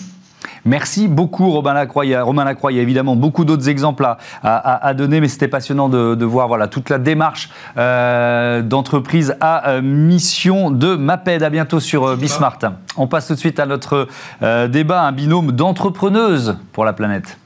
Merci 0.67 1.07
beaucoup 1.07 1.49
Romain 1.49 1.73
Lacroix. 1.73 2.05
Il 2.05 2.09
y 2.09 2.15
a, 2.15 2.23
Romain 2.23 2.43
Lacroix, 2.43 2.73
il 2.73 2.75
y 2.75 2.79
a 2.79 2.81
évidemment 2.81 3.15
beaucoup 3.15 3.45
d'autres 3.45 3.69
exemples 3.69 4.05
à, 4.43 4.93
donner, 4.93 5.21
mais 5.21 5.29
c'était 5.29 5.47
passionnant 5.47 5.87
de, 5.87 6.25
voir 6.25 6.49
voilà, 6.49 6.67
toute 6.67 6.89
la 6.89 6.99
démarche 6.99 7.49
euh, 7.77 8.61
d'entreprise 8.61 9.35
à 9.39 9.69
euh, 9.69 9.81
mission 9.81 10.69
de 10.69 10.95
MAPED. 10.95 11.43
À 11.43 11.49
bientôt 11.49 11.79
sur 11.79 12.05
euh, 12.05 12.15
Bismart. 12.17 12.59
On 12.97 13.07
passe 13.07 13.27
tout 13.27 13.33
de 13.33 13.39
suite 13.39 13.61
à 13.61 13.65
notre 13.65 14.07
débat, 14.67 15.03
un 15.03 15.11
binôme 15.13 15.53
d'entrepreneuses 15.53 16.57
pour 16.73 16.83
la 16.83 16.91
planète. 16.91 17.37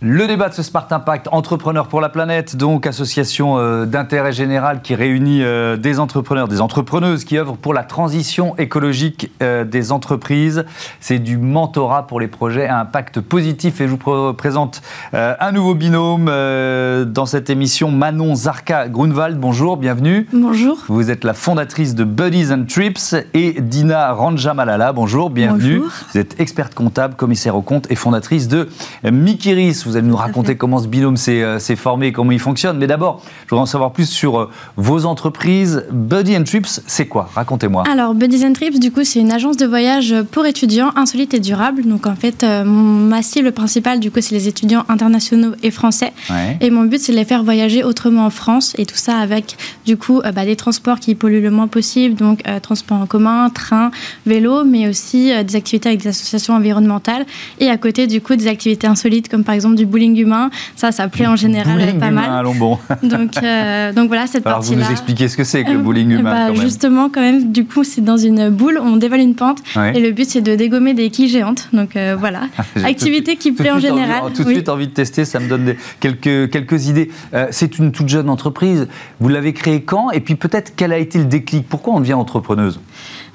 Le 0.00 0.28
débat 0.28 0.48
de 0.48 0.54
ce 0.54 0.62
Smart 0.62 0.86
Impact, 0.88 1.26
Entrepreneurs 1.32 1.88
pour 1.88 2.00
la 2.00 2.08
planète, 2.08 2.54
donc 2.54 2.86
association 2.86 3.58
euh, 3.58 3.84
d'intérêt 3.84 4.30
général 4.30 4.80
qui 4.80 4.94
réunit 4.94 5.42
euh, 5.42 5.76
des 5.76 5.98
entrepreneurs, 5.98 6.46
des 6.46 6.60
entrepreneuses 6.60 7.24
qui 7.24 7.36
œuvrent 7.36 7.56
pour 7.56 7.74
la 7.74 7.82
transition 7.82 8.56
écologique 8.58 9.32
euh, 9.42 9.64
des 9.64 9.90
entreprises. 9.90 10.64
C'est 11.00 11.18
du 11.18 11.36
mentorat 11.36 12.06
pour 12.06 12.20
les 12.20 12.28
projets 12.28 12.68
à 12.68 12.78
impact 12.78 13.20
positif 13.20 13.80
et 13.80 13.88
je 13.88 13.96
vous 13.96 14.34
présente 14.34 14.82
un 15.12 15.50
nouveau 15.50 15.74
binôme 15.74 16.26
dans 16.26 17.26
cette 17.26 17.50
émission, 17.50 17.90
Manon 17.90 18.36
Zarka 18.36 18.88
Grunwald. 18.88 19.38
Bonjour, 19.40 19.76
bienvenue. 19.76 20.28
Bonjour. 20.32 20.78
Vous 20.86 21.10
êtes 21.10 21.24
la 21.24 21.34
fondatrice 21.34 21.96
de 21.96 22.04
Buddies 22.04 22.52
and 22.52 22.66
Trips 22.68 23.16
et 23.34 23.60
Dina 23.60 24.12
Ranjamalala. 24.12 24.92
Bonjour, 24.92 25.30
bienvenue. 25.30 25.78
Bonjour. 25.78 25.92
Vous 26.12 26.18
êtes 26.20 26.40
experte 26.40 26.74
comptable, 26.74 27.16
commissaire 27.16 27.56
aux 27.56 27.62
comptes 27.62 27.90
et 27.90 27.96
fondatrice 27.96 28.46
de 28.46 28.68
Mikiris 29.02 29.87
vous 29.88 29.96
allez 29.96 30.06
nous 30.06 30.16
raconter 30.16 30.56
comment 30.56 30.78
ce 30.78 30.86
binôme 30.86 31.16
euh, 31.28 31.58
s'est 31.58 31.76
formé 31.76 32.08
et 32.08 32.12
comment 32.12 32.30
il 32.30 32.38
fonctionne. 32.38 32.78
Mais 32.78 32.86
d'abord, 32.86 33.22
je 33.44 33.50
voudrais 33.50 33.62
en 33.62 33.66
savoir 33.66 33.92
plus 33.92 34.08
sur 34.08 34.38
euh, 34.38 34.50
vos 34.76 35.06
entreprises. 35.06 35.84
Buddy 35.90 36.36
and 36.36 36.44
Trips, 36.44 36.80
c'est 36.86 37.06
quoi? 37.06 37.28
Racontez-moi. 37.34 37.84
Alors, 37.90 38.14
Buddy 38.14 38.44
and 38.44 38.52
Trips, 38.52 38.78
du 38.78 38.92
coup, 38.92 39.04
c'est 39.04 39.20
une 39.20 39.32
agence 39.32 39.56
de 39.56 39.66
voyage 39.66 40.14
pour 40.30 40.46
étudiants 40.46 40.90
insolite 40.96 41.34
et 41.34 41.40
durable. 41.40 41.82
Donc, 41.84 42.06
en 42.06 42.14
fait, 42.14 42.44
euh, 42.44 42.64
ma 42.64 43.22
cible 43.22 43.52
principale, 43.52 43.98
du 44.00 44.10
coup, 44.10 44.20
c'est 44.20 44.34
les 44.34 44.46
étudiants 44.46 44.84
internationaux 44.88 45.54
et 45.62 45.70
français. 45.70 46.12
Et 46.60 46.70
mon 46.70 46.84
but, 46.84 47.00
c'est 47.00 47.12
de 47.12 47.16
les 47.16 47.24
faire 47.24 47.42
voyager 47.42 47.82
autrement 47.82 48.26
en 48.26 48.30
France. 48.30 48.74
Et 48.76 48.84
tout 48.84 48.96
ça 48.96 49.16
avec, 49.18 49.56
du 49.86 49.96
coup, 49.96 50.20
bah, 50.34 50.44
des 50.44 50.56
transports 50.56 51.00
qui 51.00 51.14
polluent 51.14 51.42
le 51.42 51.50
moins 51.50 51.68
possible. 51.68 52.14
Donc, 52.14 52.42
transports 52.62 52.98
en 52.98 53.06
commun, 53.06 53.50
train, 53.50 53.90
vélo, 54.26 54.64
mais 54.64 54.88
aussi 54.88 55.32
des 55.44 55.56
activités 55.56 55.88
avec 55.88 56.02
des 56.02 56.08
associations 56.08 56.54
environnementales. 56.54 57.24
Et 57.58 57.68
à 57.70 57.76
côté, 57.78 58.06
du 58.06 58.20
coup, 58.20 58.36
des 58.36 58.48
activités 58.48 58.86
insolites, 58.86 59.28
comme 59.28 59.44
par 59.44 59.54
exemple 59.54 59.76
du 59.78 59.86
bowling 59.86 60.16
humain. 60.18 60.50
Ça, 60.76 60.92
ça 60.92 61.08
plaît 61.08 61.26
en 61.26 61.36
général 61.36 61.98
pas 61.98 62.10
mal. 62.10 62.30
Allons 62.30 62.54
bon. 62.54 62.78
donc, 63.02 63.32
euh, 63.42 63.92
donc 63.92 64.08
voilà, 64.08 64.26
cette 64.26 64.44
partie-là. 64.44 64.76
Alors 64.76 64.84
vous 64.84 64.90
nous 64.90 64.90
expliquez 64.90 65.28
ce 65.28 65.36
que 65.36 65.44
c'est 65.44 65.64
que 65.64 65.70
le 65.70 65.78
euh, 65.78 65.82
bowling 65.82 66.10
humain 66.10 66.22
bah, 66.22 66.46
quand 66.48 66.54
même. 66.54 66.62
Justement, 66.62 67.08
quand 67.08 67.20
même, 67.20 67.52
du 67.52 67.64
coup, 67.64 67.84
c'est 67.84 68.00
dans 68.00 68.16
une 68.16 68.50
boule, 68.50 68.78
on 68.82 68.96
dévale 68.96 69.20
une 69.20 69.34
pente 69.34 69.58
et 69.94 70.00
le 70.00 70.10
but, 70.12 70.28
c'est 70.28 70.40
de 70.40 70.54
dégommer 70.54 70.94
des 70.94 71.10
quilles 71.10 71.28
géantes. 71.28 71.68
Donc 71.72 71.96
euh, 71.96 72.16
voilà, 72.18 72.42
activité 72.84 73.36
qui 73.36 73.52
plaît 73.52 73.70
en 73.70 73.78
général. 73.78 74.32
tout 74.34 74.44
de 74.44 74.50
suite 74.50 74.68
envie 74.68 74.88
de 74.88 74.92
tester, 74.92 75.24
ça 75.24 75.40
me 75.40 75.48
donne 75.48 75.74
quelques, 76.00 76.50
quelques 76.50 76.88
idées. 76.88 77.10
c'est 77.50 77.78
une 77.78 77.92
toute 77.92 78.08
jeune 78.08 78.28
entreprise. 78.28 78.88
Vous 79.20 79.28
l'avez 79.28 79.52
créée 79.52 79.82
quand? 79.82 80.10
Et 80.10 80.20
puis 80.20 80.34
peut-être 80.34 80.72
quel 80.76 80.92
a 80.92 80.98
été 80.98 81.18
le 81.18 81.24
déclic? 81.24 81.66
Pourquoi 81.68 81.94
on 81.94 82.00
devient 82.00 82.14
entrepreneuse? 82.14 82.80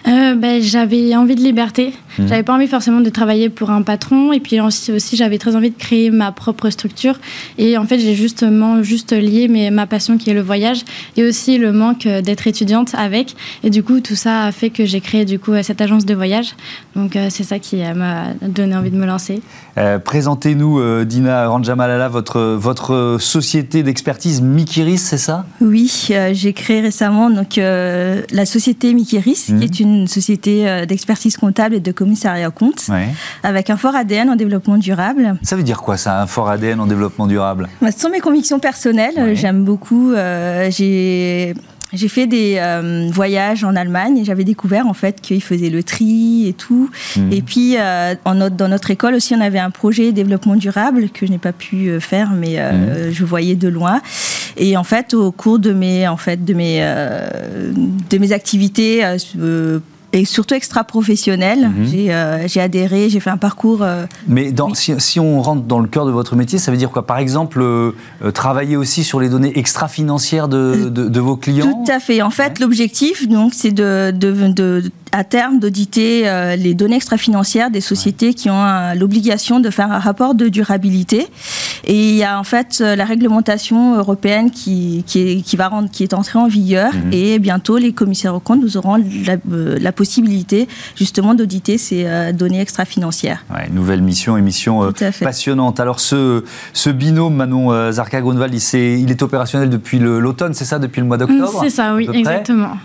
Euh, 0.07 0.35
ben, 0.35 0.61
J'avais 0.61 1.15
envie 1.15 1.35
de 1.35 1.41
liberté. 1.41 1.93
Mmh. 2.19 2.27
J'avais 2.27 2.43
pas 2.43 2.53
envie 2.53 2.67
forcément 2.67 2.99
de 2.99 3.09
travailler 3.09 3.49
pour 3.49 3.71
un 3.71 3.81
patron. 3.81 4.33
Et 4.33 4.39
puis 4.39 4.59
aussi 4.59 5.15
j'avais 5.15 5.37
très 5.37 5.55
envie 5.55 5.69
de 5.69 5.77
créer 5.77 6.11
ma 6.11 6.31
propre 6.33 6.69
structure. 6.69 7.19
Et 7.57 7.77
en 7.77 7.85
fait, 7.85 7.99
j'ai 7.99 8.15
justement 8.15 8.83
juste 8.83 9.13
lié 9.13 9.47
mes, 9.47 9.71
ma 9.71 9.87
passion 9.87 10.17
qui 10.17 10.29
est 10.29 10.33
le 10.33 10.41
voyage 10.41 10.83
et 11.17 11.23
aussi 11.23 11.57
le 11.57 11.71
manque 11.71 12.07
d'être 12.07 12.47
étudiante 12.47 12.93
avec. 12.95 13.35
Et 13.63 13.69
du 13.69 13.83
coup, 13.83 14.01
tout 14.01 14.15
ça 14.15 14.43
a 14.43 14.51
fait 14.51 14.69
que 14.69 14.85
j'ai 14.85 15.01
créé 15.01 15.25
du 15.25 15.39
coup 15.39 15.53
cette 15.61 15.81
agence 15.81 16.05
de 16.05 16.13
voyage. 16.13 16.55
Donc 16.95 17.15
euh, 17.15 17.27
c'est 17.29 17.43
ça 17.43 17.59
qui 17.59 17.83
euh, 17.83 17.93
m'a 17.93 18.33
donné 18.41 18.75
envie 18.75 18.91
de 18.91 18.97
me 18.97 19.05
lancer. 19.05 19.41
Présentez-nous, 20.03 21.03
Dina 21.05 21.47
Ranjamalala, 21.47 22.09
votre, 22.09 22.41
votre 22.41 23.17
société 23.19 23.83
d'expertise 23.83 24.41
Mikiris, 24.41 24.99
c'est 24.99 25.17
ça? 25.17 25.45
Oui, 25.61 26.09
j'ai 26.31 26.53
créé 26.53 26.81
récemment 26.81 27.29
donc, 27.29 27.55
la 27.57 28.45
société 28.45 28.93
Mikiris, 28.93 29.45
qui 29.45 29.53
mmh. 29.53 29.63
est 29.63 29.79
une 29.79 30.07
société 30.07 30.67
euh, 30.67 30.85
d'expertise 30.85 31.37
comptable 31.37 31.75
et 31.75 31.79
de 31.79 31.91
commissariat 31.91 32.49
compte, 32.49 32.89
avec 33.43 33.69
un 33.69 33.77
fort 33.77 33.95
ADN 33.95 34.29
en 34.29 34.35
développement 34.35 34.77
durable. 34.77 35.35
Ça 35.41 35.55
veut 35.55 35.63
dire 35.63 35.81
quoi 35.81 35.97
ça, 35.97 36.21
un 36.21 36.27
fort 36.27 36.49
ADN 36.49 36.79
en 36.79 36.87
développement 36.87 37.27
durable? 37.27 37.69
Bah, 37.81 37.91
Ce 37.91 37.99
sont 37.99 38.09
mes 38.09 38.19
convictions 38.19 38.59
personnelles. 38.59 39.35
J'aime 39.35 39.63
beaucoup. 39.63 40.11
Euh, 40.11 40.69
j'ai 40.71 41.53
j'ai 41.93 42.07
fait 42.07 42.27
des 42.27 42.55
euh, 42.57 43.07
voyages 43.11 43.63
en 43.63 43.75
Allemagne 43.75 44.17
et 44.17 44.25
j'avais 44.25 44.43
découvert 44.43 44.87
en 44.87 44.93
fait 44.93 45.21
qu'ils 45.21 45.43
faisaient 45.43 45.69
le 45.69 45.83
tri 45.83 46.47
et 46.47 46.53
tout. 46.53 46.89
Mhm. 47.15 47.31
Et 47.31 47.41
puis 47.41 47.75
en 48.25 48.49
dans 48.49 48.67
notre 48.67 48.91
école 48.91 49.15
aussi, 49.15 49.33
on 49.35 49.41
avait 49.41 49.59
un 49.59 49.69
projet 49.69 50.11
développement 50.11 50.55
durable 50.55 51.09
que 51.09 51.25
je 51.25 51.31
n'ai 51.31 51.37
pas 51.37 51.53
pu 51.53 51.99
faire, 51.99 52.31
mais 52.31 52.57
mhm. 52.57 53.11
je 53.11 53.23
voyais 53.23 53.55
de 53.55 53.67
loin. 53.67 54.01
Et 54.57 54.77
en 54.77 54.83
fait, 54.83 55.13
au 55.13 55.31
cours 55.31 55.59
de 55.59 55.73
mes, 55.73 56.07
en 56.07 56.17
fait, 56.17 56.43
de 56.43 56.53
mes, 56.53 56.79
euh, 56.81 57.71
de 58.09 58.17
mes 58.17 58.31
activités 58.31 59.03
euh, 59.03 59.79
et 60.13 60.25
surtout 60.25 60.53
extra-professionnel. 60.53 61.71
Mhm. 61.75 61.87
Euh, 61.93 62.43
j'ai 62.47 62.61
adhéré, 62.61 63.09
j'ai 63.09 63.19
fait 63.19 63.31
un 63.31 63.37
parcours. 63.37 63.81
Euh, 63.81 64.05
Mais 64.27 64.51
dans, 64.51 64.73
si, 64.75 64.93
si, 64.99 65.19
on 65.19 65.41
rentre 65.41 65.63
dans 65.63 65.79
le 65.79 65.87
cœur 65.87 66.05
de 66.05 66.11
votre 66.11 66.35
métier, 66.35 66.59
ça 66.59 66.71
veut 66.71 66.77
dire 66.77 66.91
quoi? 66.91 67.05
Par 67.05 67.17
exemple, 67.17 67.61
euh, 67.61 67.91
travailler 68.33 68.77
aussi 68.77 69.03
sur 69.03 69.19
les 69.19 69.27
données 69.27 69.57
extra-financières 69.57 70.47
de, 70.47 70.87
de, 70.89 71.19
vos 71.19 71.35
clients? 71.35 71.65
Tout 71.65 71.91
à 71.91 71.99
fait. 71.99 72.21
En 72.21 72.29
fait, 72.29 72.59
l'objectif, 72.59 73.27
donc, 73.27 73.53
c'est 73.55 73.71
de, 73.71 74.11
de, 74.11 74.83
à 75.13 75.23
terme 75.23 75.59
d'auditer 75.59 76.23
les 76.57 76.73
données 76.73 76.95
extra-financières 76.95 77.69
des 77.71 77.81
sociétés 77.81 78.33
qui 78.33 78.49
ont 78.49 78.93
l'obligation 78.95 79.59
de 79.59 79.69
faire 79.69 79.91
un 79.91 79.99
rapport 79.99 80.35
de 80.35 80.49
durabilité. 80.49 81.27
Et 81.85 82.09
il 82.09 82.15
y 82.15 82.23
a 82.23 82.39
en 82.39 82.43
fait 82.43 82.79
la 82.79 83.05
réglementation 83.05 83.97
européenne 83.97 84.49
qui, 84.51 85.03
qui, 85.05 85.19
est, 85.19 85.41
qui, 85.41 85.55
va 85.55 85.67
rendre, 85.67 85.89
qui 85.91 86.03
est 86.03 86.13
entrée 86.13 86.39
en 86.39 86.47
vigueur. 86.47 86.91
Mhm. 86.93 87.13
Et 87.13 87.39
bientôt, 87.39 87.77
les 87.77 87.93
commissaires 87.93 88.35
aux 88.35 88.39
comptes 88.39 88.61
nous 88.61 88.77
auront 88.77 88.97
la, 88.97 89.37
la 89.79 89.91
possibilité 89.91 90.67
justement 90.95 91.35
d'auditer 91.35 91.77
ces 91.77 92.05
euh, 92.05 92.31
données 92.31 92.61
extra-financières. 92.61 93.45
nouvelle 93.71 94.01
mission, 94.01 94.37
émission 94.37 94.83
euh, 94.83 94.91
passionnante. 95.21 95.79
Alors 95.79 95.99
ce, 95.99 96.43
ce 96.73 96.89
binôme, 96.89 97.35
Manon 97.35 97.71
euh, 97.71 97.91
Zarka-Grunwald, 97.91 98.53
il, 98.53 98.79
il, 98.99 99.11
est 99.11 99.21
opérationnel 99.21 99.69
depuis 99.69 99.99
l'automne, 99.99 100.53
c'est 100.53 100.65
ça, 100.65 100.79
depuis 100.79 101.01
le 101.01 101.07
mois 101.07 101.17
d'octobre 101.17 101.59
C'est 101.61 101.69
ça, 101.69 101.95
oui, 101.95 102.07
exactement. 102.13 102.77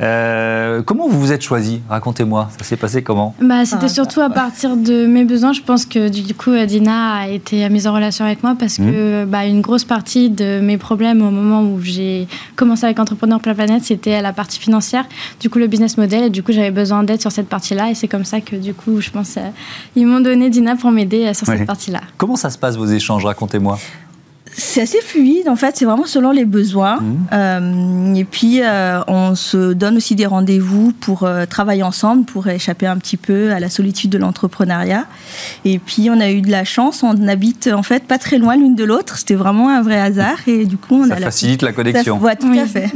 comment 0.84 1.08
vous 1.08 1.20
vous 1.20 1.32
êtes 1.32 1.42
choisi? 1.42 1.80
Racontez-moi, 2.18 2.48
ça 2.58 2.64
s'est 2.64 2.76
passé 2.76 3.02
comment 3.02 3.34
bah, 3.40 3.64
C'était 3.64 3.88
surtout 3.88 4.20
à 4.20 4.30
partir 4.30 4.76
de 4.76 5.06
mes 5.06 5.24
besoins. 5.24 5.52
Je 5.52 5.62
pense 5.62 5.86
que 5.86 6.08
du 6.08 6.34
coup, 6.34 6.50
Dina 6.66 7.14
a 7.14 7.28
été 7.28 7.68
mise 7.68 7.86
en 7.86 7.94
relation 7.94 8.24
avec 8.24 8.42
moi 8.42 8.56
parce 8.58 8.78
que 8.78 9.24
mmh. 9.24 9.26
bah, 9.26 9.44
une 9.44 9.60
grosse 9.60 9.84
partie 9.84 10.28
de 10.28 10.60
mes 10.60 10.78
problèmes 10.78 11.22
au 11.22 11.30
moment 11.30 11.62
où 11.62 11.80
j'ai 11.80 12.26
commencé 12.56 12.86
avec 12.86 12.98
Entrepreneur 12.98 13.38
pour 13.38 13.48
la 13.48 13.54
planète, 13.54 13.84
c'était 13.84 14.20
la 14.20 14.32
partie 14.32 14.58
financière, 14.58 15.04
du 15.38 15.48
coup 15.48 15.58
le 15.58 15.68
business 15.68 15.96
model, 15.96 16.24
et 16.24 16.30
du 16.30 16.42
coup 16.42 16.52
j'avais 16.52 16.72
besoin 16.72 17.04
d'être 17.04 17.20
sur 17.20 17.30
cette 17.30 17.48
partie-là. 17.48 17.90
Et 17.90 17.94
c'est 17.94 18.08
comme 18.08 18.24
ça 18.24 18.40
que, 18.40 18.56
du 18.56 18.74
coup, 18.74 19.00
je 19.00 19.10
pense, 19.10 19.36
euh, 19.36 19.50
ils 19.94 20.06
m'ont 20.06 20.20
donné 20.20 20.50
Dina 20.50 20.74
pour 20.74 20.90
m'aider 20.90 21.26
euh, 21.26 21.34
sur 21.34 21.46
cette 21.46 21.66
partie-là. 21.66 22.00
Comment 22.16 22.36
ça 22.36 22.50
se 22.50 22.58
passe, 22.58 22.76
vos 22.76 22.86
échanges? 22.86 23.24
Racontez-moi 23.24 23.78
c'est 24.58 24.82
assez 24.82 25.00
fluide, 25.00 25.48
en 25.48 25.54
fait, 25.54 25.76
c'est 25.76 25.84
vraiment 25.84 26.06
selon 26.06 26.32
les 26.32 26.44
besoins. 26.44 26.96
Mmh. 26.96 27.16
Euh, 27.32 28.14
et 28.14 28.24
puis, 28.24 28.60
euh, 28.60 29.00
on 29.06 29.36
se 29.36 29.72
donne 29.72 29.96
aussi 29.96 30.16
des 30.16 30.26
rendez-vous 30.26 30.92
pour 31.00 31.22
euh, 31.22 31.46
travailler 31.46 31.84
ensemble, 31.84 32.24
pour 32.24 32.48
échapper 32.48 32.86
un 32.86 32.96
petit 32.96 33.16
peu 33.16 33.52
à 33.52 33.60
la 33.60 33.70
solitude 33.70 34.10
de 34.10 34.18
l'entrepreneuriat. 34.18 35.06
Et 35.64 35.78
puis, 35.78 36.08
on 36.10 36.20
a 36.20 36.30
eu 36.30 36.40
de 36.40 36.50
la 36.50 36.64
chance, 36.64 37.04
on 37.04 37.28
habite 37.28 37.70
en 37.72 37.84
fait 37.84 38.02
pas 38.02 38.18
très 38.18 38.38
loin 38.38 38.56
l'une 38.56 38.74
de 38.74 38.84
l'autre. 38.84 39.18
C'était 39.18 39.36
vraiment 39.36 39.68
un 39.68 39.80
vrai 39.80 40.00
hasard. 40.00 40.38
Et 40.48 40.66
du 40.66 40.76
coup, 40.76 41.02
on 41.04 41.08
Ça 41.08 41.16
facilite 41.16 41.62
la, 41.62 41.72
connexion. 41.72 42.20
Ça, 42.20 42.34
tout 42.34 42.52
à 42.52 42.66
fait. 42.66 42.90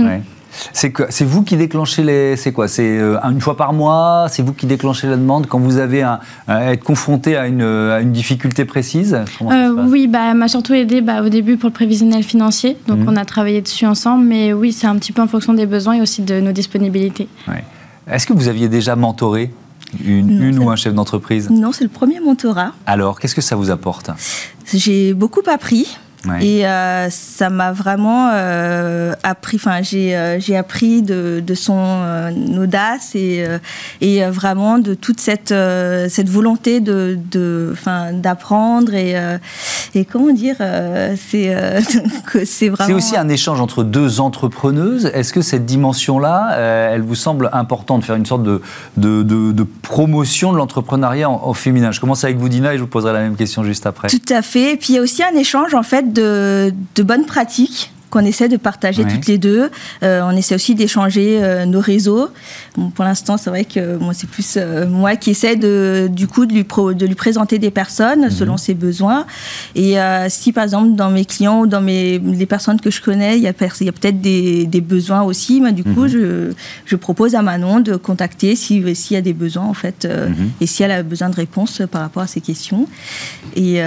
C'est 0.73 1.25
vous 1.25 1.43
qui 1.43 1.57
déclenchez 1.57 2.03
les. 2.03 2.37
C'est 2.37 2.53
quoi? 2.53 2.69
C'est 2.69 2.99
euh, 2.99 3.19
une 3.23 3.41
fois 3.41 3.57
par 3.57 3.73
mois? 3.73 4.27
C'est 4.29 4.43
vous 4.43 4.53
qui 4.53 4.67
déclenchez 4.67 5.07
la 5.07 5.17
demande 5.17 5.47
quand 5.47 5.59
vous 5.59 5.79
avez 5.79 6.03
un, 6.03 6.21
être 6.49 6.85
confronté 6.85 7.37
à 7.37 7.47
une, 7.47 7.63
à 7.63 8.01
une 8.01 8.13
difficulté 8.13 8.65
précise? 8.65 9.19
Euh, 9.43 9.87
Oui, 9.89 10.07
bah, 10.07 10.35
m'a 10.35 10.49
surtout 10.49 10.75
aidé 10.75 11.01
bah, 11.01 11.23
au 11.23 11.29
début 11.29 11.57
pour 11.57 11.69
le 11.69 11.75
prévisionnel 11.75 12.23
financier. 12.23 12.77
Donc 12.87 12.99
mhm. 12.99 13.09
on 13.09 13.17
a 13.17 13.25
travaillé 13.25 13.61
dessus 13.63 13.87
ensemble. 13.87 14.25
Mais 14.25 14.53
oui, 14.53 14.73
c'est 14.73 14.87
un 14.87 14.97
petit 14.97 15.13
peu 15.13 15.23
en 15.23 15.27
fonction 15.27 15.55
des 15.55 15.67
besoins 15.67 15.95
et 15.95 16.01
aussi 16.01 16.23
de 16.23 16.41
nos 16.41 16.53
disponibilités. 16.53 17.29
Est-ce 18.11 18.27
que 18.27 18.33
vous 18.33 18.49
aviez 18.49 18.69
déjà 18.69 18.97
mentoré 18.97 19.53
une, 20.05 20.43
une 20.43 20.59
ou 20.59 20.71
un 20.71 20.77
chef 20.77 20.95
d'entreprise? 20.95 21.51
Non, 21.51 21.73
c'est 21.73 21.85
le 21.85 21.91
premier 21.91 22.21
mentorat. 22.21 22.73
Alors, 22.87 23.21
qu'est-ce 23.21 23.35
que 23.35 23.41
ça 23.41 23.57
vous 23.57 23.71
apporte? 23.71 24.11
J'ai 24.73 25.15
beaucoup 25.15 25.43
appris. 25.51 25.97
Et 26.41 26.67
euh, 26.67 27.11
ça 27.11 27.50
m'a 27.50 27.73
vraiment 27.73 28.31
euh, 28.33 29.12
appris, 29.25 29.57
enfin 29.57 29.83
j'ai 29.83 30.17
euh, 30.17 30.38
j'ai 30.38 30.57
appris 30.57 31.02
de, 31.02 31.43
de 31.45 31.55
son 31.55 32.00
audace 32.59 33.14
et 33.14 33.45
et 34.00 34.25
vraiment 34.26 34.79
de 34.79 34.95
toute 34.95 35.21
cette 35.21 35.55
cette 36.09 36.29
volonté 36.29 36.81
de 36.81 37.19
de 37.31 37.75
d'apprendre 38.12 38.95
et 38.95 39.17
et 39.95 40.05
comment 40.05 40.33
dire 40.33 40.57
c'est 40.59 41.57
c'est 42.45 42.69
vraiment. 42.69 42.88
C'est 42.88 42.95
aussi 42.95 43.17
un 43.17 43.29
échange 43.29 43.61
entre 43.61 43.83
deux 43.83 44.21
entrepreneuses. 44.21 45.07
Est-ce 45.07 45.33
que 45.33 45.43
cette 45.43 45.67
dimension 45.67 46.19
là, 46.19 46.57
elle 46.93 47.02
vous 47.02 47.14
semble 47.17 47.50
importante 47.52 48.00
de 48.00 48.05
faire 48.05 48.17
une 48.17 48.26
sorte 48.26 48.45
de 48.45 48.61
de, 48.97 49.23
de, 49.23 49.52
de 49.52 49.67
promotion 49.83 50.52
de 50.52 50.59
l'entrepreneuriat 50.59 51.31
au 51.31 51.55
féminin? 51.55 51.91
Je 51.91 52.00
commence 52.00 52.23
avec 52.23 52.37
vous 52.37 52.49
Dina 52.49 52.75
et 52.75 52.76
je 52.76 52.83
vous 52.83 52.88
poserai 52.88 53.12
la 53.12 53.21
même 53.21 53.37
question 53.37 53.64
juste 53.64 53.87
après. 53.87 54.09
Tout 54.09 54.21
à 54.31 54.43
fait. 54.43 54.75
Et 54.75 54.76
puis 54.76 54.93
il 54.93 54.97
y 54.97 54.99
a 54.99 55.02
aussi 55.02 55.23
un 55.23 55.37
échange 55.37 55.75
en 55.75 55.83
fait 55.83 56.12
de, 56.12 56.73
bonnes 56.99 57.26
pratiques 57.26 57.92
qu'on 58.12 58.26
essaie 58.26 58.50
de 58.50 58.59
partager 58.59 59.04
toutes 59.07 59.26
les 59.26 59.38
deux. 59.38 59.71
Euh, 60.02 60.21
on 60.23 60.37
essaie 60.37 60.54
aussi 60.54 60.75
d'échanger 60.75 61.38
euh, 61.40 61.64
nos 61.64 61.81
réseaux. 61.81 62.28
pour 62.95 63.07
l'instant, 63.07 63.38
c'est 63.38 63.49
vrai 63.49 63.64
que 63.64 63.97
moi, 63.97 64.12
c'est 64.12 64.28
plus 64.28 64.59
euh, 64.59 64.87
moi 64.87 65.16
qui 65.16 65.31
essaie 65.31 65.57
de, 65.57 66.11
du 66.12 66.26
coup 66.26 66.45
de 66.45 66.52
lui, 66.52 66.66
de 66.95 67.07
lui 67.07 67.14
présenter 67.14 67.59
des 67.59 67.71
personnes 67.71 68.25
mhm. 68.25 68.31
selon 68.31 68.57
ses 68.59 68.75
besoins. 68.75 69.25
Et 69.75 69.97
si 70.28 70.52
par 70.52 70.64
exemple 70.64 70.95
dans 70.95 71.11
mes 71.11 71.25
clients 71.25 71.61
ou 71.61 71.66
dans 71.66 71.81
mes, 71.81 72.19
les 72.19 72.45
personnes 72.45 72.78
que 72.81 72.90
je 72.90 73.00
connais, 73.00 73.38
il 73.38 73.42
y 73.42 73.49
a, 73.49 73.54
il 73.81 73.87
y 73.87 73.88
a 73.88 73.92
peut-être 73.92 74.21
des, 74.21 74.66
des, 74.66 74.81
besoins 74.83 75.23
aussi, 75.23 75.62
mais 75.62 75.73
du 75.73 75.83
coup, 75.83 76.02
mhm. 76.02 76.09
je, 76.09 76.52
je, 76.85 76.97
propose 76.97 77.35
à 77.35 77.40
Manon 77.40 77.81
de 77.81 77.97
contacter 77.97 78.57
s'il 78.57 78.87
y 78.87 79.16
a 79.16 79.23
des 79.23 79.33
besoins 79.33 79.64
en 79.64 79.75
fait 79.75 80.04
mhm. 80.04 80.50
et 80.61 80.66
si 80.66 80.83
elle 80.83 80.90
a 80.90 81.02
besoin 81.02 81.31
de 81.31 81.37
réponses 81.37 81.81
par 81.90 82.02
rapport 82.02 82.23
à 82.23 82.26
ces 82.26 82.42
questions. 82.42 82.87
Et 83.57 83.81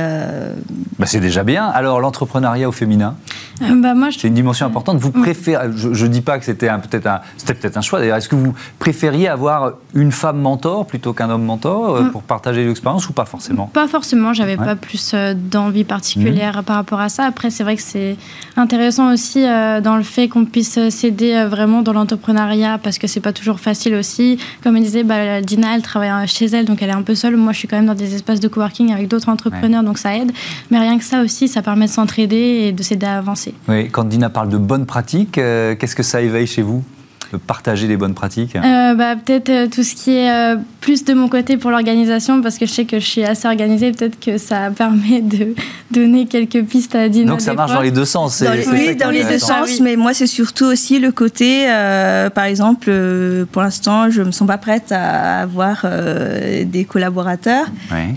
bah, 0.97 1.05
c'est 1.05 1.19
déjà 1.19 1.43
bien. 1.43 1.65
Alors 1.65 1.99
l'entrepreneuriat 1.99 2.67
au 2.67 2.71
féminin? 2.71 3.15
bah 3.59 3.93
moi, 3.93 4.09
c'est 4.19 4.27
une 4.27 4.33
dimension 4.33 4.65
importante. 4.65 4.97
Vous 4.97 5.11
préférez, 5.11 5.67
je 5.75 5.89
ne 5.89 6.07
dis 6.07 6.21
pas 6.21 6.39
que 6.39 6.45
c'était 6.45 6.67
peut-être 6.67 7.07
un, 7.07 7.21
peut-être 7.45 7.77
un 7.77 7.81
choix. 7.81 7.99
D'ailleurs, 7.99 8.17
est-ce 8.17 8.29
que 8.29 8.35
vous 8.35 8.53
préfériez 8.79 9.27
avoir 9.27 9.73
une 9.93 10.11
femme 10.11 10.39
mentor 10.39 10.85
plutôt 10.85 11.13
qu'un 11.13 11.29
homme 11.29 11.43
mentor 11.43 11.95
euh, 11.95 12.03
mm. 12.03 12.11
pour 12.11 12.23
partager 12.23 12.65
l'expérience 12.65 13.07
ou 13.09 13.13
pas 13.13 13.25
forcément? 13.25 13.67
Pas 13.73 13.87
forcément. 13.87 14.33
J'avais 14.33 14.57
pas 14.57 14.75
plus 14.75 15.11
euh, 15.13 15.33
d'envie 15.33 15.83
particulière 15.83 16.59
mm. 16.59 16.63
par 16.63 16.75
rapport 16.77 16.99
à 16.99 17.09
ça. 17.09 17.25
Après, 17.25 17.49
c'est 17.49 17.63
vrai 17.63 17.75
que 17.75 17.81
c'est 17.81 18.17
intéressant 18.57 19.11
aussi 19.13 19.45
euh, 19.45 19.81
dans 19.81 19.97
le 19.97 20.03
fait 20.03 20.27
qu'on 20.27 20.45
puisse 20.45 20.89
s'aider 20.89 21.45
vraiment 21.45 21.81
dans 21.81 21.93
l'entrepreneuriat 21.93 22.79
parce 22.81 22.97
que 22.97 23.07
c'est 23.07 23.19
pas 23.19 23.33
toujours 23.33 23.59
facile 23.59 23.95
aussi. 23.95 24.37
Comme 24.63 24.77
elle 24.77 24.83
disait, 24.83 25.03
bah, 25.03 25.41
Dina, 25.41 25.75
elle 25.75 25.81
travaille 25.81 26.27
chez 26.27 26.45
elle, 26.45 26.65
donc 26.65 26.81
elle 26.81 26.89
est 26.89 26.93
un 26.93 27.01
peu 27.01 27.15
seule. 27.15 27.35
Moi, 27.35 27.53
je 27.53 27.59
suis 27.59 27.67
quand 27.67 27.77
même 27.77 27.85
dans 27.85 27.93
des 27.93 28.15
espaces 28.15 28.39
de 28.39 28.47
coworking 28.47 28.91
avec 28.91 29.07
d'autres 29.07 29.29
entrepreneurs, 29.29 29.83
donc 29.83 29.97
ça 29.97 30.15
aide. 30.15 30.31
Mais 30.71 30.79
rien 30.79 30.97
que 30.97 31.03
ça 31.03 31.21
aussi, 31.21 31.47
ça 31.47 31.61
permet 31.61 31.85
de 31.85 31.91
s'entraider 31.91 32.35
et 32.35 32.71
de 32.71 32.83
s'aider 32.83 33.05
à 33.05 33.17
avancer. 33.17 33.53
Oui, 33.67 33.89
quand 33.89 34.04
Dina 34.05 34.29
parle 34.29 34.49
de 34.49 34.57
bonnes 34.57 34.85
pratiques. 34.85 35.37
Euh, 35.37 35.75
qu'est-ce 35.75 35.95
que 35.95 36.03
ça 36.03 36.21
éveille 36.21 36.47
chez 36.47 36.61
vous? 36.61 36.83
Partager 37.37 37.87
les 37.87 37.97
bonnes 37.97 38.13
pratiques 38.13 38.55
euh, 38.55 38.93
bah, 38.93 39.15
Peut-être 39.15 39.49
euh, 39.49 39.67
tout 39.67 39.83
ce 39.83 39.95
qui 39.95 40.11
est 40.11 40.55
plus 40.81 41.03
de 41.03 41.13
mon 41.13 41.27
côté 41.27 41.57
pour 41.57 41.71
l'organisation, 41.71 42.41
parce 42.41 42.57
que 42.57 42.65
je 42.65 42.71
sais 42.71 42.85
que 42.85 42.99
je 42.99 43.05
suis 43.05 43.23
assez 43.23 43.47
organisée. 43.47 43.91
Peut-être 43.91 44.19
que 44.19 44.37
ça 44.37 44.69
permet 44.75 45.21
de 45.21 45.55
donner 45.91 46.25
quelques 46.25 46.63
pistes 46.63 46.95
à 46.95 47.09
Dina. 47.09 47.31
Donc 47.31 47.41
ça 47.41 47.53
marche 47.53 47.73
dans 47.73 47.81
les 47.81 47.91
deux 47.91 48.05
sens. 48.05 48.43
oui, 48.71 48.95
dans 48.95 49.09
les 49.09 49.23
deux 49.23 49.39
sens, 49.39 49.79
mais 49.81 49.95
moi 49.95 50.13
c'est 50.13 50.27
surtout 50.27 50.65
aussi 50.65 50.99
le 50.99 51.11
côté, 51.11 51.65
par 52.33 52.45
exemple, 52.45 52.91
pour 53.51 53.61
l'instant, 53.61 54.09
je 54.09 54.21
ne 54.21 54.27
me 54.27 54.31
sens 54.31 54.47
pas 54.47 54.57
prête 54.57 54.91
à 54.91 55.41
avoir 55.41 55.85
des 55.85 56.85
collaborateurs. 56.85 57.65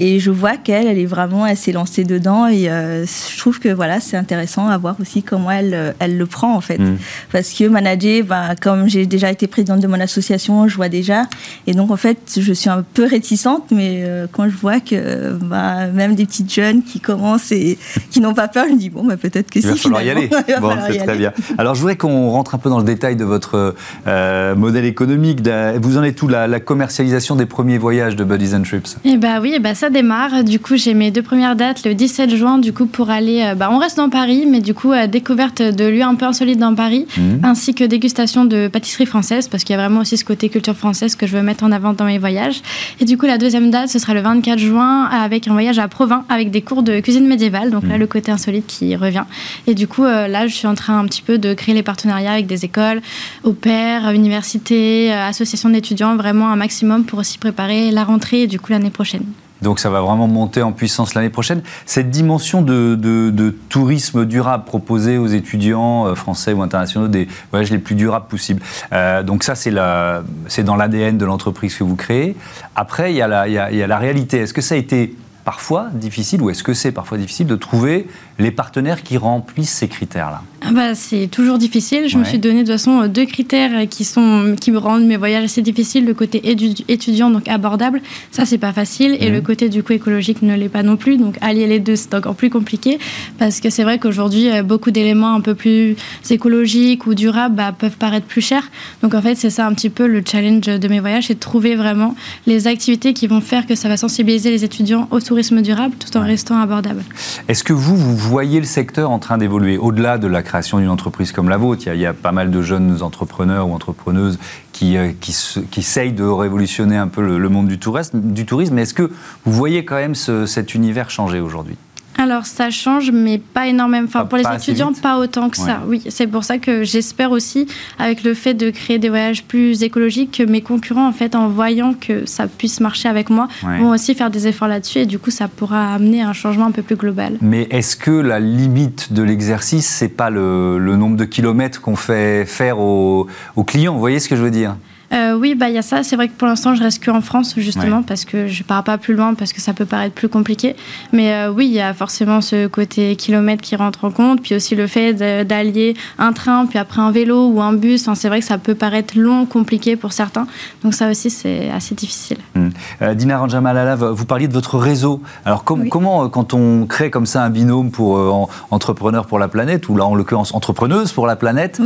Et 0.01 0.21
je 0.21 0.31
vois 0.31 0.57
qu'elle, 0.57 0.87
elle 0.87 0.99
est 0.99 1.07
vraiment, 1.07 1.47
elle 1.47 1.57
s'est 1.57 1.73
lancée 1.73 2.05
dedans. 2.05 2.47
Et 2.47 2.65
je 2.65 3.39
trouve 3.39 3.61
que 3.61 3.69
voilà, 3.69 4.01
c'est 4.01 4.17
intéressant 4.17 4.69
à 4.69 4.79
voir 4.79 4.97
aussi 5.01 5.23
comment 5.23 5.51
elle, 5.51 5.95
elle 5.99 6.17
le 6.17 6.27
prend 6.27 6.55
en 6.55 6.61
fait. 6.61 6.79
Mm. 6.79 6.99
Parce 7.33 7.53
que 7.53 7.65
manager, 7.69 8.25
bah, 8.25 8.55
comme 8.61 8.89
j'ai 8.89 9.07
déjà 9.09 9.31
été 9.31 9.47
présidente 9.47 9.81
de 9.81 9.87
mon 9.87 10.01
association, 10.01 10.69
je 10.69 10.77
vois 10.77 10.89
déjà. 10.89 11.25
Et 11.67 11.73
donc, 11.73 11.91
en 11.91 11.97
fait, 11.97 12.19
je 12.39 12.53
suis 12.53 12.71
un 12.71 12.85
peu 12.95 13.05
réticente, 13.05 13.65
mais 13.71 14.03
euh, 14.05 14.27
quand 14.31 14.49
je 14.49 14.57
vois 14.57 14.81
que 14.81 15.33
bah, 15.33 15.87
même 15.89 16.15
des 16.15 16.27
petites 16.27 16.53
jeunes 16.53 16.83
qui 16.83 17.01
commencent 17.01 17.53
et 17.53 17.79
qui 18.11 18.21
n'ont 18.21 18.35
pas 18.35 18.49
peur, 18.49 18.67
je 18.69 18.75
me 18.75 18.79
dis, 18.79 18.91
bon, 18.91 19.05
bah, 19.05 19.17
peut-être 19.17 19.51
que 19.51 19.59
Il 19.59 19.77
si, 19.77 19.89
va 19.91 20.03
y 20.03 20.11
aller. 20.11 20.29
bon, 20.61 20.71
c'est 20.89 20.99
très 20.99 21.17
bien. 21.17 21.33
Alors, 21.57 21.75
je 21.75 21.81
voudrais 21.81 21.97
qu'on 21.97 22.31
rentre 22.31 22.55
un 22.55 22.59
peu 22.59 22.71
dans 22.71 22.79
le 22.79 22.85
détail 22.85 23.17
de 23.17 23.25
votre 23.25 23.75
euh, 24.07 24.55
modèle 24.55 24.85
économique. 24.85 25.41
Vous 25.81 25.99
en 25.99 26.03
êtes 26.03 26.23
où 26.23 26.29
la, 26.29 26.47
la, 26.47 26.61
commercialisation 26.61 27.37
des 27.37 27.47
premiers 27.47 27.79
voyages 27.79 28.17
de 28.17 28.25
Buddies 28.25 28.55
and 28.55 28.63
Trips? 28.63 28.99
Eh 29.05 29.17
bah 29.17 29.41
oui, 29.41 29.59
bah, 29.61 29.75
ça 29.75 29.91
démarre. 29.91 30.45
Du 30.45 30.61
coup, 30.61 30.77
j'ai 30.77 30.95
mes 30.95 31.11
deux 31.11 31.23
premières 31.23 31.57
dates 31.57 31.85
le 31.85 31.95
17 31.95 32.35
juin, 32.35 32.59
du 32.59 32.73
coup, 32.73 32.87
pour 32.87 33.11
aller. 33.11 33.43
Euh, 33.43 33.55
bah, 33.55 33.71
on 33.73 33.79
reste 33.79 33.97
dans 33.97 34.11
Paris, 34.11 34.47
mais 34.47 34.61
du 34.61 34.75
coup, 34.75 34.93
découverte 35.11 35.63
de 35.63 35.85
lieux 35.85 36.03
un 36.03 36.15
peu 36.15 36.27
insolites 36.27 36.59
dans 36.59 36.75
Paris, 36.75 37.07
mmh. 37.17 37.45
ainsi 37.45 37.75
que 37.75 37.85
dégustation 37.85 38.45
de 38.45 38.69
française, 39.07 39.49
parce 39.49 39.65
qu'il 39.65 39.75
y 39.75 39.79
a 39.79 39.83
vraiment 39.83 40.01
aussi 40.01 40.17
ce 40.17 40.25
côté 40.25 40.49
culture 40.49 40.77
française 40.77 41.15
que 41.15 41.27
je 41.27 41.37
veux 41.37 41.43
mettre 41.43 41.65
en 41.65 41.73
avant 41.73 41.93
dans 41.93 42.05
mes 42.05 42.19
voyages. 42.19 42.63
Et 43.01 43.05
du 43.05 43.17
coup, 43.17 43.27
la 43.27 43.39
deuxième 43.39 43.71
date, 43.71 43.89
ce 43.89 43.99
sera 43.99 44.15
le 44.15 44.21
24 44.21 44.59
juin, 44.59 45.05
avec 45.05 45.49
un 45.49 45.53
voyage 45.53 45.79
à 45.79 45.89
Provins, 45.89 46.25
avec 46.29 46.51
des 46.51 46.63
cours 46.63 46.83
de 46.83 47.01
cuisine 47.01 47.27
médiévale. 47.27 47.71
Donc 47.71 47.85
là, 47.87 47.97
mmh. 47.97 48.01
le 48.01 48.07
côté 48.07 48.33
insolite 48.33 48.67
qui 48.67 48.95
revient. 48.97 49.25
Et 49.67 49.75
du 49.75 49.87
coup, 49.87 50.05
euh, 50.05 50.29
là, 50.29 50.47
je 50.47 50.55
suis 50.55 50.67
en 50.67 50.75
train 50.75 50.99
un 50.99 51.05
petit 51.07 51.23
peu 51.23 51.39
de 51.39 51.55
créer 51.55 51.75
les 51.75 51.83
partenariats 51.83 52.33
avec 52.33 52.47
des 52.47 52.65
écoles, 52.65 53.01
au 53.45 53.53
pair, 53.53 54.11
universités, 54.11 55.13
euh, 55.13 55.27
associations 55.27 55.71
d'étudiants, 55.71 56.17
vraiment 56.17 56.49
un 56.51 56.57
maximum 56.57 57.05
pour 57.05 57.19
aussi 57.19 57.39
préparer 57.39 57.91
la 57.91 58.05
rentrée 58.05 58.43
et 58.43 58.47
du 58.47 58.59
coup 58.59 58.73
l'année 58.73 58.91
prochaine. 58.91 59.25
Donc 59.63 59.79
ça 59.81 59.91
va 59.91 60.01
vraiment 60.01 60.29
monter 60.29 60.63
en 60.63 60.73
puissance 60.73 61.15
l'année 61.15 61.31
prochaine. 61.31 61.63
Cette 61.87 62.11
dimension 62.11 62.63
de, 62.63 63.55
tourisme 63.69 64.25
durable 64.25 64.65
proposée 64.65 65.19
aux 65.19 65.27
étudiants 65.27 66.07
euh, 66.07 66.15
français 66.15 66.53
ou 66.53 66.63
internationaux 66.63 67.09
des 67.09 67.29
voyages 67.51 67.71
les 67.71 67.79
plus 67.79 67.95
durables 67.95 68.27
possibles. 68.27 68.63
Euh, 68.93 69.23
donc 69.23 69.45
ça, 69.45 69.55
c'est 69.55 69.73
dans 69.73 70.77
l'ADN 70.77 71.19
de 71.19 71.25
l'entreprise 71.25 71.77
que 71.77 71.85
vous 71.85 71.97
créez. 71.97 72.37
Après, 72.77 73.13
il 73.13 73.17
y, 73.17 73.23
a 73.23 73.49
il 73.49 73.77
y 73.77 73.83
a 73.83 73.87
la 73.87 73.99
réalité. 73.99 74.39
Est-ce 74.39 74.55
que 74.55 74.61
ça 74.61 74.75
a 74.75 74.79
été 74.79 75.17
parfois 75.49 75.89
difficile, 75.95 76.43
ou 76.43 76.51
est-ce 76.51 76.63
que 76.63 76.75
c'est 76.75 76.93
parfois 76.93 77.17
difficile 77.17 77.47
de 77.47 77.57
trouver 77.57 78.07
les 78.39 78.51
partenaires 78.51 79.03
qui 79.03 79.17
remplissent 79.17 79.73
ces 79.73 79.89
critères-là 79.89 80.43
ah 80.63 80.71
bah, 80.73 80.95
C'est 80.95 81.27
toujours 81.27 81.59
difficile. 81.59 82.09
Je 82.09 82.19
me 82.19 82.25
suis 82.25 82.39
donné 82.39 82.63
de 82.63 82.73
toute 82.73 82.73
façon 82.73 83.07
deux 83.07 83.27
critères 83.27 83.89
qui, 83.89 84.05
sont, 84.05 84.55
qui 84.61 84.71
me 84.71 84.79
rendent 84.79 85.05
mes 85.05 85.17
voyages 85.17 85.45
assez 85.45 85.63
difficiles. 85.63 86.05
Le 86.05 86.15
côté 86.15 86.41
étudiant, 86.89 87.31
donc 87.31 87.49
abordable, 87.49 88.01
ça 88.31 88.45
c'est 88.45 88.59
pas 88.59 88.73
facile. 88.73 89.17
Et 89.21 89.31
le 89.31 89.39
mhm. 89.39 89.43
côté 89.43 89.69
du 89.69 89.83
coup 89.83 89.93
écologique 89.93 90.43
ne 90.43 90.55
l'est 90.55 90.69
pas 90.69 90.83
non 90.83 90.97
plus. 90.97 91.17
Donc 91.17 91.37
allier 91.41 91.67
les 91.67 91.81
deux, 91.81 91.97
c'est 91.97 92.15
encore 92.15 92.37
plus 92.37 92.51
compliqué. 92.51 92.99
Parce 93.39 93.61
que 93.61 93.71
c'est 93.71 93.83
vrai 93.83 93.99
qu'aujourd'hui, 93.99 94.51
euh, 94.51 94.63
beaucoup 94.63 94.91
d'éléments 94.91 95.35
un 95.35 95.41
peu 95.41 95.55
plus 95.55 95.97
écologiques 96.31 97.07
ou 97.07 97.15
durables 97.15 97.57
bah, 97.57 97.75
peuvent 97.77 97.97
paraître 97.97 98.27
plus 98.27 98.43
chers. 98.43 98.71
Donc 99.03 99.15
en 99.15 99.23
fait, 99.23 99.35
c'est 99.35 99.51
ça 99.51 99.67
un 99.67 99.75
petit 99.75 99.91
peu 99.91 100.07
le 100.07 100.23
challenge 100.25 100.61
de 100.61 100.89
mes 100.89 101.01
voyages, 101.01 101.27
c'est 101.27 101.35
de 101.35 101.41
trouver 101.41 101.75
vraiment 101.75 102.15
les 102.47 102.69
activités 102.69 103.15
qui 103.15 103.27
vont 103.27 103.41
faire 103.41 103.67
que 103.67 103.75
ça 103.75 103.89
va 103.89 103.97
sensibiliser 103.97 104.51
les 104.51 104.65
étudiants 104.65 105.09
au 105.11 105.21
tourisme 105.21 105.61
durable 105.61 105.95
tout 105.99 106.17
en 106.17 106.23
restant 106.23 106.61
abordable. 106.61 107.03
Est-ce 107.49 107.65
que 107.65 107.73
vous, 107.73 107.97
vous 107.97 108.28
voyez 108.29 108.61
le 108.61 108.67
secteur 108.67 109.11
en 109.11 109.19
train 109.19 109.39
d'évoluer 109.39 109.79
au-delà 109.79 110.19
de 110.19 110.27
la 110.27 110.43
création 110.43 110.79
d'une 110.79 110.91
entreprise 110.91 111.33
comme 111.33 111.49
la 111.49 111.57
vôtre 111.57 111.85
il 111.87 112.01
y, 112.01 112.07
a, 112.07 112.13
pas 112.13 112.33
mal 112.33 112.51
de 112.51 112.63
jeunes 112.63 113.03
entrepreneurs 113.03 113.69
ou 113.69 113.75
entrepreneuses 113.75 114.39
qui, 114.73 114.97
euh, 114.97 115.13
qui, 115.21 115.33
essayent 115.81 116.13
de 116.13 116.25
révolutionner 116.25 116.97
un 116.97 117.09
peu 117.09 117.39
le, 117.39 117.49
monde 117.49 117.69
du 117.69 117.79
tourisme. 117.79 118.79
Est-ce 118.79 118.95
que 118.95 119.11
vous 119.45 119.53
voyez 119.53 119.85
quand 119.85 119.97
même 119.97 120.15
cet 120.15 120.75
univers 120.75 121.11
changer 121.11 121.41
aujourd'hui? 121.41 121.77
Alors 122.19 122.47
ça 122.47 122.71
change, 122.71 123.13
mais 123.13 123.39
pas 123.39 123.69
énormément. 123.69 124.07
Enfin, 124.07 124.27
pour 124.27 124.39
les 124.39 124.45
étudiants, 124.55 124.93
pas 124.93 125.19
autant 125.19 125.49
que 125.49 125.57
ça. 125.57 125.81
Oui, 125.87 126.03
c'est 126.09 126.27
pour 126.27 126.43
ça 126.45 126.59
que 126.59 126.83
j'espère 126.83 127.31
aussi, 127.31 127.67
avec 127.99 128.25
le 128.25 128.35
fait 128.35 128.55
de 128.55 128.71
créer 128.71 128.99
des 128.99 129.09
voyages 129.09 129.45
plus 129.45 129.83
écologiques, 129.85 130.39
que 130.39 130.43
mes 130.43 130.61
concurrents, 130.61 131.09
en 131.09 131.13
fait, 131.13 131.37
en 131.37 131.49
voyant 131.49 131.95
que 131.95 132.27
ça 132.27 132.49
puisse 132.49 132.81
marcher 132.81 133.09
avec 133.09 133.31
moi, 133.31 133.49
vont 133.63 133.91
aussi 133.91 134.15
faire 134.15 134.31
des 134.31 134.49
efforts 134.49 134.69
là-dessus, 134.69 134.99
et 134.99 135.07
du 135.07 135.19
coup, 135.19 135.31
ça 135.31 135.47
pourra 135.47 135.95
amener 135.95 136.21
un 136.21 136.33
changement 136.33 136.67
un 136.67 136.73
peu 136.73 136.83
plus 136.83 136.97
global. 136.97 137.39
Mais 137.41 137.69
est-ce 137.71 137.97
que 137.97 138.11
la 138.11 138.41
limite 138.41 139.13
de 139.13 139.23
l'exercice, 139.23 139.87
c'est 139.87 140.09
pas 140.09 140.31
le, 140.31 140.79
nombre 140.99 141.17
de 141.17 141.25
kilomètres 141.25 141.81
qu'on 141.81 141.97
fait 141.97 142.45
faire 142.45 142.81
aux 142.81 143.29
clients? 143.65 143.95
Vous 143.95 144.01
voyez 144.01 144.19
ce 144.19 144.29
que 144.29 144.35
je 144.35 144.43
veux 144.43 144.51
dire? 144.51 144.75
Euh, 145.13 145.35
oui, 145.35 145.55
bah 145.55 145.69
il 145.69 145.75
y 145.75 145.79
a 145.79 145.83
ça. 145.83 146.03
C'est 146.03 146.17
vrai 146.17 146.29
que 146.29 146.35
pour 146.35 146.47
l'instant, 146.49 146.75
je 146.75 146.83
reste 146.83 147.05
qu'en 147.05 147.21
France 147.21 147.55
justement 147.57 148.03
parce 148.03 148.25
que 148.25 148.47
je 148.47 148.63
pars 148.63 148.85
pas 148.85 148.99
plus 148.99 149.15
loin 149.15 149.35
parce 149.35 149.53
que 149.53 149.61
ça 149.61 149.73
peut 149.73 149.87
paraître 149.87 150.15
plus 150.15 150.29
compliqué. 150.29 150.77
Mais 151.13 151.33
euh, 151.33 151.51
oui, 151.51 151.67
il 151.67 151.73
y 151.73 151.81
a 151.81 151.95
forcément 151.95 152.41
ce 152.41 152.67
côté 152.67 153.17
kilomètre 153.17 153.63
qui 153.63 153.77
rentre 153.77 154.05
en 154.05 154.11
compte, 154.11 154.43
puis 154.43 154.55
aussi 154.55 154.75
le 154.75 154.87
fait 154.87 155.15
d'allier 155.45 155.95
un 156.19 156.33
train, 156.33 156.67
puis 156.67 156.79
après 156.79 157.01
un 157.01 157.11
vélo 157.11 157.49
ou 157.49 157.61
un 157.63 157.73
bus. 157.73 158.03
Enfin, 158.03 158.15
c'est 158.15 158.29
vrai 158.29 158.41
que 158.41 158.47
ça 158.47 158.59
peut 158.59 158.75
paraître 158.75 159.15
long, 159.19 159.47
compliqué 159.47 159.97
pour 159.97 160.13
certains. 160.13 160.47
Donc 160.83 160.95
ça 160.95 161.11
aussi, 161.11 161.31
c'est 161.31 161.71
assez 161.71 161.95
difficile. 161.95 162.39
Mmh. 162.55 162.69
Euh, 163.03 163.15
Dina 163.15 163.39
Ranjamalala, 163.39 163.97
vous 163.97 164.25
parliez 164.27 164.49
de 164.49 164.53
votre 164.53 164.79
réseau. 164.79 165.23
Alors 165.45 165.65
comment, 165.65 166.29
quand 166.29 166.53
on 166.53 166.87
crée 166.87 167.11
comme 167.11 167.27
ça 167.27 167.45
un 167.45 167.51
binôme 167.51 167.91
pour 167.91 168.49
entrepreneurs 168.71 169.27
pour 169.27 169.39
la 169.39 169.49
planète, 169.49 169.89
ou 169.89 169.97
là 169.97 170.05
en 170.05 170.15
l'occurrence 170.15 170.55
entrepreneuse 170.55 171.13
pour 171.13 171.27
la 171.27 171.37
planète, 171.37 171.81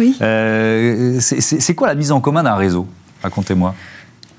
c'est 1.20 1.74
quoi 1.74 1.86
la 1.86 1.94
mise 1.94 2.10
en 2.10 2.20
commun 2.20 2.42
d'un 2.42 2.54
réseau? 2.54 2.86
Racontez-moi. 3.22 3.74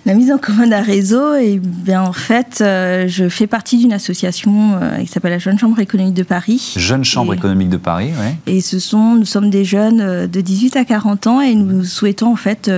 La 0.05 0.15
mise 0.15 0.33
en 0.33 0.37
commun 0.37 0.67
d'un 0.67 0.81
réseau, 0.81 1.33
et 1.35 1.53
eh 1.53 1.59
bien 1.59 2.01
en 2.01 2.11
fait, 2.11 2.59
euh, 2.59 3.07
je 3.07 3.29
fais 3.29 3.47
partie 3.47 3.77
d'une 3.77 3.93
association 3.93 4.73
euh, 4.73 4.97
qui 4.97 5.07
s'appelle 5.07 5.31
la 5.31 5.39
Jeune 5.39 5.57
Chambre 5.57 5.79
économique 5.79 6.13
de 6.13 6.23
Paris. 6.23 6.73
Jeune 6.75 7.05
Chambre 7.05 7.33
économique 7.33 7.69
de 7.69 7.77
Paris, 7.77 8.11
oui. 8.19 8.35
Et 8.45 8.59
ce 8.59 8.79
sont, 8.79 9.15
nous 9.15 9.25
sommes 9.25 9.49
des 9.49 9.63
jeunes 9.63 10.01
euh, 10.01 10.27
de 10.27 10.41
18 10.41 10.75
à 10.75 10.83
40 10.83 11.27
ans 11.27 11.39
et 11.39 11.55
nous 11.55 11.85
souhaitons 11.85 12.33
en 12.33 12.35
fait 12.35 12.69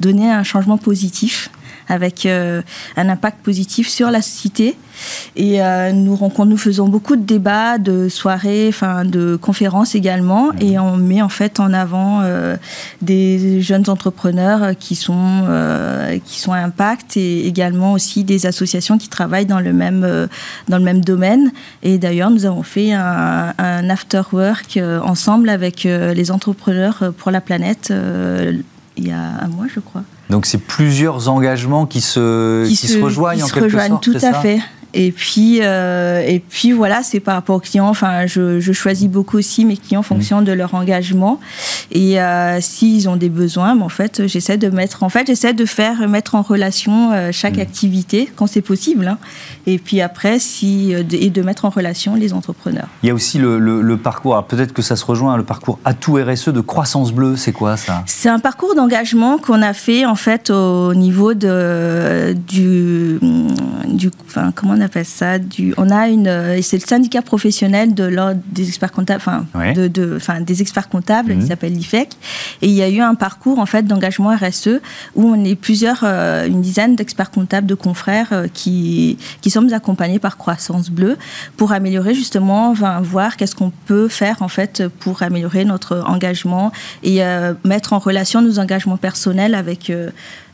donner 0.00 0.30
un 0.30 0.42
changement 0.42 0.78
positif 0.78 1.50
avec 1.88 2.26
un 2.26 3.08
impact 3.08 3.38
positif 3.42 3.88
sur 3.88 4.10
la 4.10 4.22
société 4.22 4.76
et 5.36 5.62
euh, 5.62 5.92
nous 5.92 6.56
faisons 6.56 6.88
beaucoup 6.88 7.16
de 7.16 7.22
débats, 7.22 7.78
de 7.78 8.08
soirées, 8.08 8.66
enfin 8.68 9.04
de 9.04 9.36
conférences 9.36 9.94
également, 9.94 10.52
mhm. 10.52 10.62
et 10.62 10.78
on 10.78 10.96
met 10.96 11.22
en 11.22 11.28
fait 11.28 11.60
en 11.60 11.72
avant 11.72 12.20
euh, 12.22 12.56
des 13.02 13.60
jeunes 13.60 13.88
entrepreneurs 13.88 14.76
qui 14.78 14.96
sont 14.96 15.44
euh, 15.48 16.18
qui 16.24 16.40
sont 16.40 16.52
à 16.52 16.58
impact 16.58 17.16
et 17.16 17.46
également 17.46 17.92
aussi 17.92 18.24
des 18.24 18.46
associations 18.46 18.98
qui 18.98 19.08
travaillent 19.08 19.46
dans 19.46 19.60
le 19.60 19.72
même 19.72 20.28
dans 20.68 20.78
le 20.78 20.84
même 20.84 21.00
domaine. 21.00 21.52
Et 21.82 21.98
d'ailleurs, 21.98 22.30
nous 22.30 22.46
avons 22.46 22.62
fait 22.62 22.92
un, 22.92 23.54
un 23.58 23.90
after 23.90 24.22
work 24.32 24.78
ensemble 25.02 25.48
avec 25.48 25.84
les 25.84 26.30
entrepreneurs 26.30 27.12
pour 27.16 27.30
la 27.30 27.40
planète 27.40 27.92
il 28.96 29.06
y 29.06 29.12
a 29.12 29.44
un 29.44 29.48
mois, 29.48 29.66
je 29.72 29.78
crois. 29.80 30.02
Donc 30.30 30.46
c'est 30.46 30.58
plusieurs 30.58 31.28
engagements 31.28 31.86
qui 31.86 32.00
se, 32.00 32.66
qui, 32.66 32.76
se, 32.76 32.98
rejoignent 32.98 33.38
qui 33.38 33.44
en 33.44 33.46
se 33.46 33.60
rejoignent, 33.60 33.98
tout 33.98 34.16
à 34.20 34.34
fait. 34.34 34.60
Et 35.00 35.12
puis, 35.12 35.60
euh, 35.62 36.24
et 36.26 36.40
puis 36.40 36.72
voilà, 36.72 37.04
c'est 37.04 37.20
par 37.20 37.36
rapport 37.36 37.54
aux 37.54 37.60
clients. 37.60 37.88
Enfin, 37.88 38.26
je, 38.26 38.58
je, 38.58 38.72
choisis 38.72 39.08
beaucoup 39.08 39.38
aussi 39.38 39.64
mes 39.64 39.76
clients 39.76 40.00
en 40.00 40.02
fonction 40.02 40.42
de 40.42 40.50
leur 40.50 40.74
engagement. 40.74 41.38
Et 41.92 42.20
euh, 42.20 42.60
s'ils 42.60 43.08
ont 43.08 43.14
des 43.14 43.28
besoins, 43.28 43.76
ben, 43.76 43.82
en 43.82 43.88
fait, 43.88 44.26
j'essaie 44.26 44.56
de 44.58 44.68
mettre, 44.70 45.04
en 45.04 45.08
fait, 45.08 45.28
j'essaie 45.28 45.52
de 45.52 45.64
faire 45.66 46.08
mettre 46.08 46.34
en 46.34 46.42
relation 46.42 47.12
euh, 47.12 47.30
chaque 47.30 47.58
mmh. 47.58 47.60
activité 47.60 48.32
quand 48.34 48.48
c'est 48.48 48.60
possible. 48.60 49.06
Hein. 49.06 49.18
Et 49.66 49.78
puis 49.78 50.00
après, 50.00 50.40
si 50.40 50.92
et 50.92 51.30
de 51.30 51.42
mettre 51.42 51.64
en 51.64 51.70
relation 51.70 52.16
les 52.16 52.32
entrepreneurs. 52.32 52.88
Il 53.04 53.06
y 53.06 53.10
a 53.10 53.14
aussi 53.14 53.38
le, 53.38 53.60
le, 53.60 53.96
parcours. 53.96 54.42
Peut-être 54.48 54.72
que 54.72 54.82
ça 54.82 54.96
se 54.96 55.04
rejoint 55.04 55.36
le 55.36 55.44
parcours 55.44 55.78
Atout 55.84 56.14
RSE 56.14 56.48
de 56.48 56.60
Croissance 56.60 57.12
Bleue. 57.12 57.36
C'est 57.36 57.52
quoi 57.52 57.76
ça? 57.76 58.02
C'est 58.06 58.30
un 58.30 58.40
parcours 58.40 58.74
d'engagement 58.74 59.38
qu'on 59.38 59.62
a 59.62 59.74
fait 59.74 60.06
en 60.06 60.16
fait 60.16 60.50
au 60.50 60.92
niveau 60.94 61.34
de 61.34 62.34
du 62.48 63.20
du, 63.86 64.10
enfin 64.26 64.52
comment 64.54 64.74
on 64.74 64.80
appelle 64.88 65.04
ça 65.04 65.38
du, 65.38 65.74
On 65.76 65.90
a 65.90 66.08
une, 66.08 66.26
euh, 66.26 66.60
c'est 66.62 66.76
le 66.76 66.86
syndicat 66.86 67.22
professionnel 67.22 67.94
de 67.94 68.04
l'ordre 68.04 68.40
des 68.50 68.68
experts 68.68 68.92
comptables, 68.92 69.22
enfin, 69.24 69.46
de, 69.74 70.16
enfin 70.16 70.40
des 70.40 70.60
experts 70.60 70.88
comptables, 70.88 71.32
qui 71.32 71.38
mhm. 71.38 71.46
s'appelle 71.46 71.72
l'IFEC. 71.72 72.10
Et 72.62 72.68
il 72.68 72.74
y 72.74 72.82
a 72.82 72.88
eu 72.88 73.00
un 73.00 73.14
parcours 73.14 73.58
en 73.58 73.66
fait 73.66 73.84
d'engagement 73.84 74.34
RSE 74.34 74.80
où 75.14 75.24
on 75.24 75.44
est 75.44 75.54
plusieurs, 75.54 76.00
euh, 76.02 76.46
une 76.46 76.60
dizaine 76.60 76.96
d'experts 76.96 77.30
comptables 77.30 77.66
de 77.66 77.74
confrères 77.74 78.32
euh, 78.32 78.46
qui 78.52 79.18
qui 79.40 79.50
sommes 79.50 79.72
accompagnés 79.72 80.18
par 80.18 80.36
Croissance 80.36 80.90
Bleue 80.90 81.16
pour 81.56 81.72
améliorer 81.72 82.14
justement, 82.14 82.70
enfin, 82.70 83.00
voir 83.00 83.36
qu'est-ce 83.36 83.54
qu'on 83.54 83.72
peut 83.86 84.08
faire 84.08 84.42
en 84.42 84.48
fait 84.48 84.88
pour 85.00 85.22
améliorer 85.22 85.64
notre 85.64 86.02
engagement 86.06 86.72
et 87.02 87.20
mettre 87.64 87.92
en 87.92 87.98
relation 87.98 88.42
nos 88.42 88.58
engagements 88.58 88.96
personnels 88.96 89.54
avec 89.54 89.92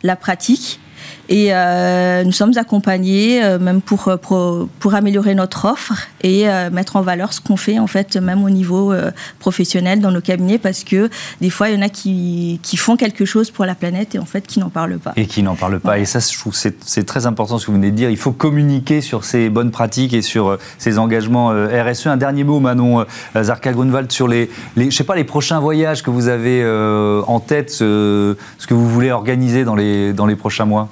la 0.02 0.16
pratique 0.16 0.80
et 1.28 1.54
euh, 1.54 2.22
nous 2.24 2.32
sommes 2.32 2.52
accompagnés 2.56 3.42
euh, 3.42 3.58
même 3.58 3.80
pour, 3.80 4.08
euh, 4.08 4.16
pour, 4.16 4.94
améliorer 4.94 5.34
notre 5.34 5.64
offre 5.64 5.94
et 6.22 6.44
mettre 6.72 6.96
en 6.96 7.02
valeur 7.02 7.32
ce 7.32 7.40
qu'on 7.40 7.56
fait 7.56 7.78
en 7.78 7.86
fait 7.86 8.16
même 8.16 8.44
au 8.44 8.50
niveau 8.50 8.94
professionnel 9.38 10.00
dans 10.00 10.10
nos 10.10 10.20
cabinets 10.20 10.58
parce 10.58 10.84
que 10.84 11.10
des 11.40 11.50
fois 11.50 11.68
il 11.68 11.74
y 11.74 11.78
en 11.78 11.82
a 11.82 11.88
qui, 11.88 12.60
qui 12.62 12.76
font 12.76 12.96
quelque 12.96 13.24
chose 13.24 13.50
pour 13.50 13.64
la 13.64 13.74
planète 13.74 14.14
et 14.14 14.18
en 14.18 14.24
fait 14.24 14.46
qui 14.46 14.60
n'en 14.60 14.68
parlent 14.68 14.98
pas. 14.98 15.12
Et 15.16 15.26
qui 15.26 15.42
n'en 15.42 15.56
parlent 15.56 15.80
pas. 15.80 15.98
Et 15.98 16.04
ça, 16.04 16.20
je 16.20 16.38
trouve 16.38 16.54
c'est 16.54 17.04
très 17.04 17.26
important 17.26 17.58
ce 17.58 17.66
que 17.66 17.70
vous 17.70 17.76
venez 17.76 17.90
de 17.90 17.96
dire. 17.96 18.10
Il 18.10 18.16
faut 18.16 18.32
communiquer 18.32 19.00
sur 19.00 19.24
ces 19.24 19.48
bonnes 19.48 19.70
pratiques 19.70 20.12
et 20.14 20.22
sur 20.22 20.58
ces 20.78 20.98
engagements 20.98 21.48
RSE. 21.48 22.06
Un 22.06 22.16
dernier 22.16 22.44
mot, 22.44 22.60
Manon 22.60 23.04
Zarka 23.36 23.72
Grunwald, 23.72 24.12
sur 24.12 24.28
les, 24.28 24.50
les, 24.76 24.90
je 24.90 24.96
sais 24.96 25.04
pas, 25.04 25.16
les 25.16 25.24
prochains 25.24 25.58
voyages 25.60 26.02
que 26.02 26.10
vous 26.10 26.28
avez 26.28 26.64
en 27.26 27.40
tête, 27.40 27.70
ce, 27.70 28.36
ce 28.58 28.66
que 28.66 28.74
vous 28.74 28.88
voulez 28.88 29.10
organiser 29.10 29.64
dans 29.64 29.74
les, 29.74 30.12
dans 30.12 30.26
les 30.26 30.36
prochains 30.36 30.66
mois 30.66 30.88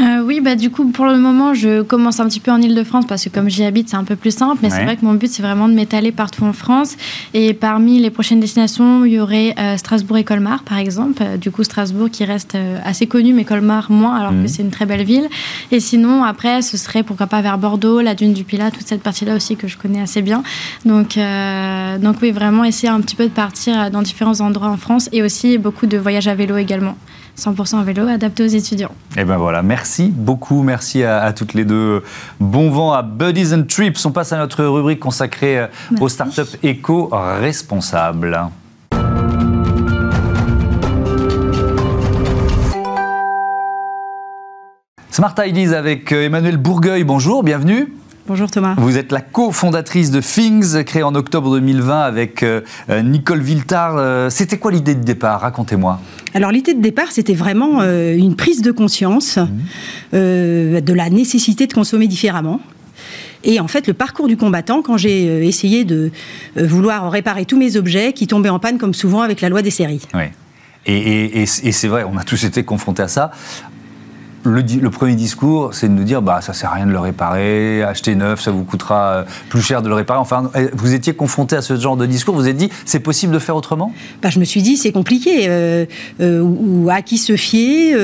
euh, 0.00 0.22
oui, 0.24 0.40
bah, 0.40 0.56
du 0.56 0.70
coup, 0.70 0.90
pour 0.90 1.06
le 1.06 1.18
moment, 1.18 1.54
je 1.54 1.82
commence 1.82 2.18
un 2.18 2.26
petit 2.26 2.40
peu 2.40 2.50
en 2.50 2.60
Ile-de-France 2.60 3.04
parce 3.06 3.24
que 3.24 3.28
comme 3.28 3.48
j'y 3.48 3.64
habite, 3.64 3.88
c'est 3.88 3.96
un 3.96 4.04
peu 4.04 4.16
plus 4.16 4.34
simple. 4.34 4.58
Mais 4.62 4.70
c'est 4.70 4.84
vrai 4.84 4.96
que 4.96 5.04
mon 5.04 5.14
but, 5.14 5.30
c'est 5.30 5.42
vraiment 5.42 5.68
de 5.68 5.74
m'étaler 5.74 6.10
partout 6.10 6.44
en 6.44 6.52
France. 6.52 6.96
Et 7.32 7.54
parmi 7.54 8.00
les 8.00 8.10
prochaines 8.10 8.40
destinations, 8.40 9.04
il 9.04 9.12
y 9.12 9.20
aurait 9.20 9.54
euh, 9.58 9.76
Strasbourg 9.76 10.18
et 10.18 10.24
Colmar, 10.24 10.64
par 10.64 10.78
exemple. 10.78 11.22
Euh, 11.22 11.36
du 11.36 11.50
coup, 11.50 11.62
Strasbourg 11.62 12.10
qui 12.10 12.24
reste 12.24 12.56
assez 12.84 13.06
connu, 13.06 13.32
mais 13.32 13.44
Colmar 13.44 13.90
moins, 13.90 14.16
alors 14.16 14.32
que 14.32 14.36
mhm. 14.36 14.48
c'est 14.48 14.62
une 14.62 14.70
très 14.70 14.86
belle 14.86 15.04
ville. 15.04 15.28
Et 15.70 15.78
sinon, 15.78 16.24
après, 16.24 16.62
ce 16.62 16.76
serait 16.76 17.02
pourquoi 17.02 17.26
pas 17.26 17.40
vers 17.40 17.58
Bordeaux, 17.58 18.00
la 18.00 18.14
dune 18.14 18.32
du 18.32 18.44
Pilat, 18.44 18.70
toute 18.70 18.86
cette 18.86 19.02
partie-là 19.02 19.36
aussi 19.36 19.56
que 19.56 19.68
je 19.68 19.78
connais 19.78 20.00
assez 20.00 20.22
bien. 20.22 20.42
Donc, 20.84 21.18
donc 22.00 22.16
oui, 22.22 22.30
vraiment 22.32 22.64
essayer 22.64 22.88
un 22.88 23.00
petit 23.00 23.16
peu 23.16 23.24
de 23.24 23.32
partir 23.32 23.90
dans 23.90 24.02
différents 24.02 24.40
endroits 24.40 24.68
en 24.68 24.76
France 24.76 25.08
et 25.12 25.22
aussi 25.22 25.58
beaucoup 25.58 25.86
de 25.86 25.98
voyages 25.98 26.28
à 26.28 26.34
vélo 26.34 26.56
également. 26.56 26.96
100% 27.38 27.82
vélo 27.84 28.06
adapté 28.06 28.44
aux 28.44 28.48
étudiants. 28.48 28.92
Et 29.16 29.20
eh 29.20 29.24
ben 29.24 29.36
voilà, 29.36 29.62
merci 29.62 30.12
beaucoup, 30.14 30.62
merci 30.62 31.02
à, 31.02 31.32
toutes 31.32 31.54
les 31.54 31.64
deux. 31.64 32.02
Bon 32.40 32.70
vent 32.70 32.92
à 32.92 33.02
Buddies 33.02 33.54
and 33.54 33.64
Trips. 33.68 34.04
On 34.04 34.12
passe 34.12 34.32
à 34.32 34.38
notre 34.38 34.64
rubrique 34.64 35.00
consacrée 35.00 35.58
euh, 35.58 35.66
aux 36.00 36.08
startups 36.08 36.56
éco-responsables. 36.62 38.38
Smart 45.10 45.34
Ideas 45.38 45.76
avec 45.76 46.12
euh, 46.12 46.24
Emmanuel 46.24 46.56
Bourgueil. 46.56 47.04
Bonjour, 47.04 47.42
bienvenue. 47.42 47.92
Bonjour 48.26 48.50
Thomas. 48.50 48.74
Vous 48.78 48.96
êtes 48.96 49.12
la 49.12 49.20
cofondatrice 49.20 50.10
de 50.10 50.20
Things, 50.20 50.82
créée 50.84 51.02
en 51.02 51.14
octobre 51.14 51.50
2020 51.50 52.00
avec 52.00 52.42
euh, 52.42 52.62
Nicole 52.88 53.40
Viltard. 53.40 54.30
C'était 54.30 54.58
quoi 54.58 54.72
l'idée 54.72 54.94
de 54.94 55.04
départ? 55.04 55.42
Racontez-moi. 55.42 56.00
Alors 56.34 56.50
l'idée 56.50 56.74
de 56.74 56.80
départ, 56.80 57.12
c'était 57.12 57.34
vraiment 57.34 57.82
une 57.82 58.36
prise 58.36 58.60
de 58.60 58.72
conscience 58.72 59.38
mmh. 59.38 59.48
de 60.12 60.92
la 60.92 61.10
nécessité 61.10 61.66
de 61.66 61.72
consommer 61.72 62.08
différemment. 62.08 62.60
Et 63.44 63.60
en 63.60 63.68
fait, 63.68 63.86
le 63.86 63.94
parcours 63.94 64.26
du 64.26 64.36
combattant, 64.36 64.82
quand 64.82 64.96
j'ai 64.96 65.46
essayé 65.46 65.84
de 65.84 66.10
vouloir 66.56 67.10
réparer 67.10 67.44
tous 67.44 67.58
mes 67.58 67.76
objets 67.76 68.12
qui 68.12 68.26
tombaient 68.26 68.48
en 68.48 68.58
panne, 68.58 68.78
comme 68.78 68.94
souvent 68.94 69.20
avec 69.20 69.40
la 69.40 69.48
loi 69.48 69.62
des 69.62 69.70
séries. 69.70 70.02
Et 70.86 71.46
c'est 71.46 71.88
vrai, 71.88 72.04
on 72.04 72.16
a 72.18 72.24
tous 72.24 72.44
été 72.44 72.64
confrontés 72.64 73.02
à 73.02 73.08
ça 73.08 73.30
le, 74.44 74.90
premier 74.90 75.14
discours, 75.14 75.74
c'est 75.74 75.88
de 75.88 75.94
nous 75.94 76.04
dire 76.04 76.22
bah 76.22 76.40
ça 76.40 76.52
sert 76.52 76.70
à 76.70 76.74
rien 76.74 76.86
de 76.86 76.92
le 76.92 76.98
réparer, 76.98 77.82
acheter 77.82 78.14
neuf, 78.14 78.40
ça 78.40 78.50
vous 78.50 78.64
coûtera 78.64 79.08
euh, 79.08 79.24
plus 79.48 79.62
cher 79.62 79.82
de 79.82 79.88
le 79.88 79.94
réparer. 79.94 80.18
Enfin, 80.18 80.50
eh, 80.54 80.68
vous 80.74 80.94
étiez 80.94 81.14
confronté 81.14 81.56
à 81.56 81.62
ce 81.62 81.76
genre 81.76 81.96
de 81.96 82.06
discours. 82.06 82.34
Vous 82.34 82.42
vous 82.42 82.48
êtes 82.48 82.56
dit 82.56 82.70
c'est 82.84 83.00
possible 83.00 83.32
de 83.32 83.38
faire 83.38 83.56
autrement? 83.56 83.92
Bah, 84.22 84.30
je 84.30 84.38
me 84.38 84.44
suis 84.44 84.62
dit 84.62 84.76
c'est 84.76 84.92
compliqué. 84.92 85.48
Euh, 85.48 85.86
euh, 86.20 86.40
ou 86.42 86.88
à 86.90 87.02
qui 87.02 87.18
se 87.18 87.36
fier 87.36 87.94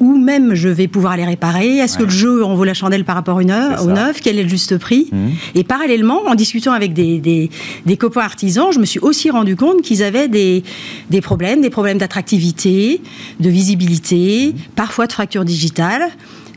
ou, 0.00 0.18
même 0.18 0.54
je 0.54 0.68
vais 0.68 0.88
pouvoir 0.88 1.16
les 1.16 1.24
réparer. 1.24 1.78
Est-ce 1.78 1.98
que 1.98 2.04
le 2.04 2.10
jeu 2.10 2.44
en 2.44 2.54
vaut 2.54 2.64
la 2.64 2.74
chandelle 2.74 3.04
par 3.04 3.14
rapport 3.14 3.36
au 3.36 3.42
neuf? 3.42 4.20
Quel 4.22 4.38
est 4.38 4.42
le 4.42 4.48
juste 4.48 4.78
prix? 4.78 5.08
Mmh. 5.12 5.28
Et 5.54 5.64
parallèlement, 5.64 6.22
en 6.26 6.34
discutant 6.34 6.72
avec 6.72 6.92
des, 6.92 7.18
des, 7.18 7.96
copains 7.96 8.22
artisans, 8.22 8.68
je 8.72 8.78
me 8.78 8.84
suis 8.84 9.00
aussi 9.00 9.30
rendu 9.30 9.56
compte 9.56 9.82
qu'ils 9.82 10.02
avaient 10.02 10.28
des, 10.28 10.62
des 11.10 11.20
problèmes, 11.20 11.60
des 11.60 11.70
problèmes 11.70 11.98
d'attractivité, 11.98 13.02
de 13.40 13.50
visibilité, 13.50 14.54
mmh. 14.54 14.58
parfois 14.74 15.06
de 15.06 15.12
fracture 15.12 15.44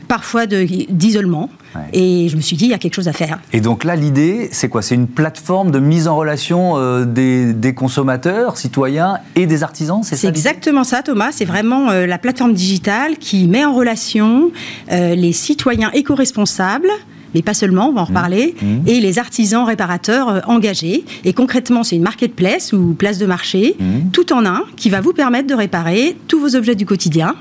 parfois 0.08 0.46
d'isolement. 0.46 1.50
Et 1.92 2.28
je 2.28 2.36
me 2.36 2.40
suis 2.40 2.56
dit, 2.56 2.64
il 2.64 2.70
y 2.70 2.74
a 2.74 2.78
quelque 2.78 2.94
chose 2.94 3.08
à 3.08 3.12
faire. 3.12 3.38
Et 3.52 3.60
donc 3.60 3.84
là, 3.84 3.94
l'idée, 3.94 4.48
c'est 4.50 4.68
quoi? 4.68 4.82
C'est 4.82 4.94
une 4.94 5.06
plateforme 5.06 5.70
de 5.70 5.78
mise 5.78 6.08
en 6.08 6.16
relation 6.16 6.76
euh, 6.76 7.04
des, 7.04 7.74
consommateurs, 7.74 8.56
citoyens 8.56 9.18
et 9.36 9.46
des 9.46 9.62
artisans, 9.62 10.02
c'est 10.02 10.16
ça 10.16 10.22
C'est 10.22 10.28
exactement 10.28 10.82
ça, 10.82 11.02
Thomas. 11.02 11.30
C'est 11.30 11.44
vraiment 11.44 11.90
euh, 11.90 12.06
la 12.06 12.18
plateforme 12.18 12.54
digitale 12.54 13.18
qui 13.18 13.46
met 13.46 13.64
en 13.64 13.74
relation 13.74 14.50
euh, 14.90 15.14
les 15.14 15.32
citoyens 15.32 15.90
éco-responsables 15.92 16.90
mais 17.34 17.42
pas 17.42 17.54
seulement, 17.54 17.88
on 17.88 17.92
va 17.92 18.02
en 18.02 18.04
reparler, 18.04 18.54
mmh. 18.60 18.66
Mmh. 18.66 18.82
et 18.86 19.00
les 19.00 19.18
artisans 19.18 19.64
réparateurs 19.64 20.28
euh, 20.28 20.40
engagés. 20.46 21.04
Et 21.24 21.32
concrètement, 21.32 21.84
c'est 21.84 21.96
une 21.96 22.02
marketplace 22.02 22.72
ou 22.72 22.94
place 22.94 23.18
de 23.18 23.26
marché, 23.26 23.76
mmh. 23.78 24.10
tout 24.12 24.32
en 24.32 24.46
un, 24.46 24.62
qui 24.76 24.90
va 24.90 25.00
vous 25.00 25.12
permettre 25.12 25.46
de 25.46 25.54
réparer 25.54 26.16
tous 26.26 26.40
vos 26.40 26.56
objets 26.56 26.74
du 26.74 26.86
quotidien, 26.86 27.34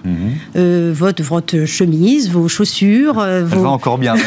euh, 0.56 0.91
votre, 0.95 1.23
votre 1.23 1.65
chemise, 1.65 2.30
vos 2.30 2.47
chaussures. 2.47 3.19
Euh, 3.19 3.43
vos... 3.43 3.62
va 3.62 3.69
encore 3.69 3.97
bien. 3.97 4.15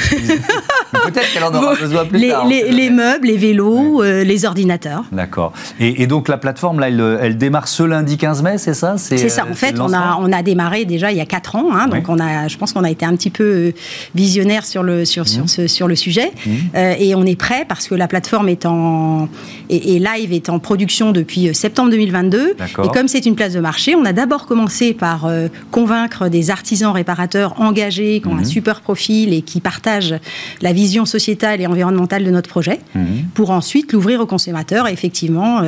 Peut-être 0.92 1.32
qu'elle 1.32 1.44
en 1.44 1.54
aura 1.54 1.76
besoin 1.76 2.04
plus 2.04 2.18
les, 2.18 2.28
tard. 2.30 2.46
Les, 2.46 2.90
meubles, 2.90 3.28
les 3.28 3.36
vélos, 3.36 4.02
les 4.02 4.44
ordinateurs. 4.44 5.04
D'accord. 5.12 5.52
Et, 5.78 6.06
donc 6.08 6.28
la 6.28 6.36
plateforme, 6.36 6.80
là, 6.80 6.88
elle, 6.88 7.38
démarre 7.38 7.68
ce 7.68 7.84
lundi 7.84 8.16
15 8.16 8.42
mai, 8.42 8.58
c'est 8.58 8.74
ça? 8.74 8.96
C'est 8.98 9.28
ça. 9.28 9.46
En 9.48 9.54
fait, 9.54 9.78
on 9.78 9.92
a, 9.92 10.18
on 10.20 10.32
a 10.32 10.42
démarré 10.42 10.84
déjà 10.84 11.12
il 11.12 11.18
y 11.18 11.20
a 11.20 11.26
4 11.26 11.56
ans. 11.56 11.68
Hein, 11.72 11.86
donc 11.86 12.08
on 12.08 12.18
a, 12.18 12.48
je 12.48 12.56
pense 12.56 12.72
qu'on 12.72 12.84
a 12.84 12.90
été 12.90 13.06
un 13.06 13.14
petit 13.14 13.30
peu 13.30 13.72
visionnaire 14.14 14.66
sur, 14.66 14.82
le, 14.82 15.04
sur, 15.04 15.28
sur 15.28 15.48
sur 15.66 15.88
le 15.88 15.96
sujet. 15.96 16.32
Mmh. 16.46 16.50
Euh, 16.74 16.94
et 16.98 17.14
on 17.14 17.24
est 17.24 17.36
prêt 17.36 17.64
parce 17.68 17.88
que 17.88 17.94
la 17.94 18.08
plateforme 18.08 18.48
est 18.48 18.66
en 18.66 19.28
et, 19.68 19.98
live 19.98 20.32
est 20.32 20.48
en 20.48 20.58
production 20.58 21.12
depuis 21.12 21.48
euh, 21.48 21.52
septembre 21.52 21.90
2022. 21.90 22.56
Et 22.84 22.88
comme 22.92 23.08
c'est 23.08 23.26
une 23.26 23.34
place 23.34 23.52
de 23.52 23.60
marché, 23.60 23.94
on 23.94 24.04
a 24.04 24.12
d'abord 24.12 24.46
commencé 24.46 24.94
par 24.94 25.26
euh, 25.26 25.48
convaincre 25.70 26.28
des 26.28 26.50
artisans 26.50 26.92
réparateurs 26.92 27.60
engagés, 27.60 28.20
qui 28.20 28.28
ont 28.28 28.36
un 28.36 28.40
mmh. 28.40 28.44
super 28.44 28.80
profil 28.80 29.32
et 29.32 29.42
qui 29.42 29.60
partagent 29.60 30.14
la 30.60 30.72
vision 30.72 31.04
sociétale 31.04 31.60
et 31.60 31.66
environnementale 31.66 32.24
de 32.24 32.30
notre 32.30 32.48
projet, 32.48 32.80
mmh. 32.94 33.00
pour 33.34 33.50
ensuite 33.50 33.92
l'ouvrir 33.92 34.20
aux 34.20 34.26
consommateurs. 34.26 34.88
Et 34.88 34.92
effectivement, 34.92 35.62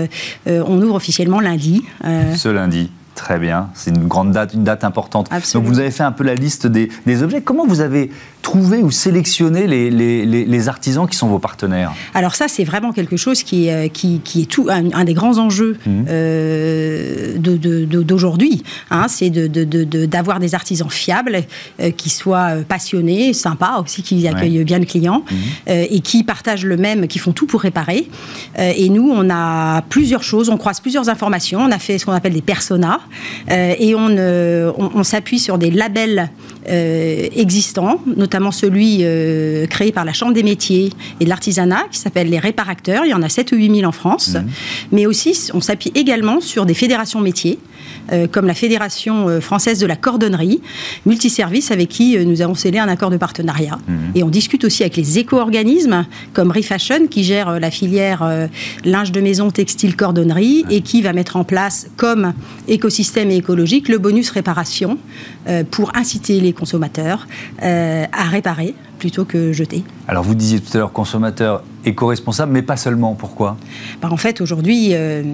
on 0.47 0.83
ouvre 0.83 0.95
officiellement 0.95 1.41
lundi. 1.41 1.83
Ce 2.37 2.49
lundi. 2.49 2.91
Très 3.15 3.39
bien, 3.39 3.69
c'est 3.75 3.91
une 3.91 4.09
grande 4.09 4.33
date, 4.33 4.55
une 4.55 4.65
date 4.65 4.85
importante. 4.85 5.29
Donc 5.53 5.65
vous 5.65 5.79
avez 5.79 5.91
fait 5.91 6.03
un 6.03 6.13
peu 6.13 6.25
la 6.25 6.35
liste 6.35 6.67
des, 6.67 6.89
des 7.07 7.23
objets. 7.23 7.43
Comment 7.43 7.67
vous 7.67 7.81
avez 7.81 8.11
trouver 8.43 8.79
ou 8.79 8.91
sélectionner 8.91 9.67
les, 9.67 9.91
les, 9.91 10.27
les, 10.27 10.69
artisans 10.69 11.07
qui 11.07 11.17
sont 11.17 11.29
vos 11.29 11.39
partenaires? 11.39 11.93
Alors 12.15 12.35
ça, 12.35 12.49
c'est 12.49 12.65
vraiment 12.65 12.93
quelque 12.93 13.17
chose 13.17 13.43
qui, 13.43 13.71
euh, 13.71 13.89
qui, 13.89 14.21
qui 14.25 14.43
est 14.43 14.47
tout, 14.47 14.69
un, 14.69 15.05
des 15.05 15.15
grands 15.15 15.39
enjeux 15.39 15.79
mmh. 15.87 16.05
euh, 16.09 17.39
d'aujourd'hui. 17.39 18.63
Hein, 18.91 19.07
c'est 19.09 19.31
d'avoir 19.31 20.39
de, 20.39 20.45
des 20.45 20.55
artisans 20.55 20.91
fiables, 20.91 21.43
euh, 21.81 21.91
qui 21.91 22.11
soient 22.11 22.57
passionnés, 22.67 23.33
sympas 23.33 23.81
aussi, 23.81 24.03
qui 24.03 24.27
accueillent 24.27 24.65
bien 24.65 24.79
le 24.79 24.87
client 24.87 25.25
mmh. 25.31 25.35
et 25.69 26.01
qui 26.01 26.25
partagent 26.25 26.65
le 26.65 26.77
même, 26.77 27.07
qui 27.07 27.19
font 27.19 27.33
tout 27.33 27.47
pour 27.47 27.61
réparer. 27.61 28.09
et 28.59 28.89
nous, 28.89 29.11
on 29.11 29.31
a 29.31 29.83
plusieurs 29.83 30.23
choses, 30.23 30.49
on 30.49 30.57
croise 30.57 30.81
plusieurs 30.81 31.09
informations. 31.09 31.61
On 31.61 31.71
a 31.71 31.79
fait 31.79 31.99
ce 31.99 32.07
qu'on 32.07 32.13
appelle 32.13 32.33
des 32.33 32.43
personas 32.43 33.02
et 33.49 33.95
on, 33.95 34.09
on, 34.09 34.91
on 34.95 35.03
s'appuie 35.03 35.39
sur 35.39 35.59
des 35.59 35.71
labels 35.71 36.31
existants, 36.67 38.01
notamment 38.17 38.53
celui 38.53 38.99
euh, 39.03 39.67
créé 39.67 39.93
par 39.93 40.05
la 40.05 40.13
Chambre 40.13 40.33
des 40.33 40.43
métiers 40.43 40.91
et 41.21 41.25
de 41.25 41.29
l'artisanat, 41.29 41.85
qui 41.91 41.99
s'appelle 41.99 42.29
les 42.29 42.39
réparacteurs. 42.39 43.05
Il 43.05 43.11
y 43.11 43.15
en 43.15 43.23
a 43.23 43.29
7 43.29 43.53
ou 43.53 43.57
8 43.57 43.77
000 43.77 43.89
en 43.89 43.93
France. 43.93 44.35
Mmh. 44.35 44.47
Mais 44.93 45.07
aussi, 45.07 45.51
on 45.55 45.61
s'appuie 45.61 45.93
également 45.95 46.41
sur 46.41 46.67
des 46.67 46.75
fédérations 46.75 47.21
métiers, 47.21 47.59
euh, 48.13 48.27
comme 48.27 48.47
la 48.47 48.55
Fédération 48.55 49.29
euh, 49.29 49.41
française 49.41 49.79
de 49.79 49.87
la 49.87 49.97
cordonnerie, 49.97 50.61
multiservice, 51.07 51.71
avec 51.71 51.89
qui 51.89 52.17
nous 52.25 52.43
avons 52.43 52.55
scellé 52.55 52.79
un 52.79 52.89
accord 52.89 53.11
de 53.11 53.17
partenariat. 53.17 53.79
Mmh. 53.87 53.95
Et 54.15 54.23
on 54.23 54.29
discute 54.29 54.65
aussi 54.65 54.83
avec 54.83 54.97
les 54.97 55.19
éco-organismes, 55.19 56.07
comme 56.33 56.51
Refashion, 56.51 57.07
qui 57.09 57.25
gère 57.25 57.59
la 57.59 57.71
filière 57.71 58.49
linge 58.85 59.13
de 59.13 59.21
maison, 59.21 59.51
textile, 59.51 59.97
cordonnerie, 59.97 60.65
et 60.71 60.81
qui 60.81 61.03
va 61.03 61.13
mettre 61.13 61.37
en 61.37 61.45
place, 61.45 61.87
comme 61.97 62.33
écosystème 62.69 62.92
et 63.31 63.37
écologique, 63.37 63.89
le 63.89 63.99
bonus 63.99 64.31
réparation 64.31 64.99
pour 65.71 65.97
inciter 65.97 66.41
les 66.41 66.53
consommateurs 66.53 67.27
à 67.61 68.03
à 68.13 68.25
réparer 68.25 68.75
plutôt 69.03 69.25
que 69.25 69.53
jeter. 69.53 69.83
Alors 70.07 70.23
vous 70.23 70.37
disiez 70.37 70.61
tout 70.61 70.71
à 70.75 70.79
l'heure 70.79 70.93
consommateur 70.93 71.65
éco-responsable, 71.85 72.53
mais 72.53 72.63
pas 72.63 72.77
seulement. 72.77 73.15
Pourquoi? 73.15 73.57
Bah, 74.01 74.09
En 74.13 74.17
fait, 74.17 74.41
aujourd'hui, 74.41 74.91
euh, 74.93 75.25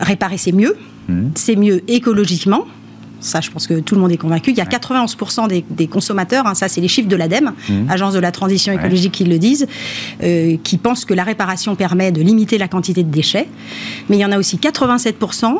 réparer 0.00 0.38
c'est 0.38 0.50
mieux. 0.50 0.76
Mmh. 1.08 1.28
C'est 1.36 1.54
mieux 1.54 1.88
écologiquement, 1.88 2.64
ça, 3.20 3.40
je 3.40 3.50
pense 3.50 3.66
que 3.66 3.80
tout 3.80 3.94
le 3.94 4.00
monde 4.00 4.12
est 4.12 4.16
convaincu. 4.16 4.50
Il 4.50 4.56
y 4.56 4.60
a 4.60 4.64
91% 4.64 5.48
des, 5.48 5.86
consommateurs, 5.86 6.46
hein, 6.46 6.54
ça 6.54 6.68
c'est 6.68 6.80
les 6.80 6.88
chiffres 6.88 7.08
de 7.08 7.16
l'ADEME, 7.16 7.52
mmh. 7.68 7.90
Agence 7.90 8.14
de 8.14 8.18
la 8.18 8.32
transition 8.32 8.72
écologique 8.72 9.12
qui 9.12 9.24
le 9.24 9.38
disent, 9.38 9.66
euh, 10.22 10.56
qui 10.62 10.78
pensent 10.78 11.04
que 11.04 11.14
la 11.14 11.24
réparation 11.24 11.76
permet 11.76 12.12
de 12.12 12.20
limiter 12.20 12.58
la 12.58 12.68
quantité 12.68 13.02
de 13.02 13.10
déchets. 13.10 13.48
Mais 14.08 14.16
il 14.16 14.20
y 14.20 14.24
en 14.24 14.32
a 14.32 14.38
aussi 14.38 14.56
87% 14.56 15.58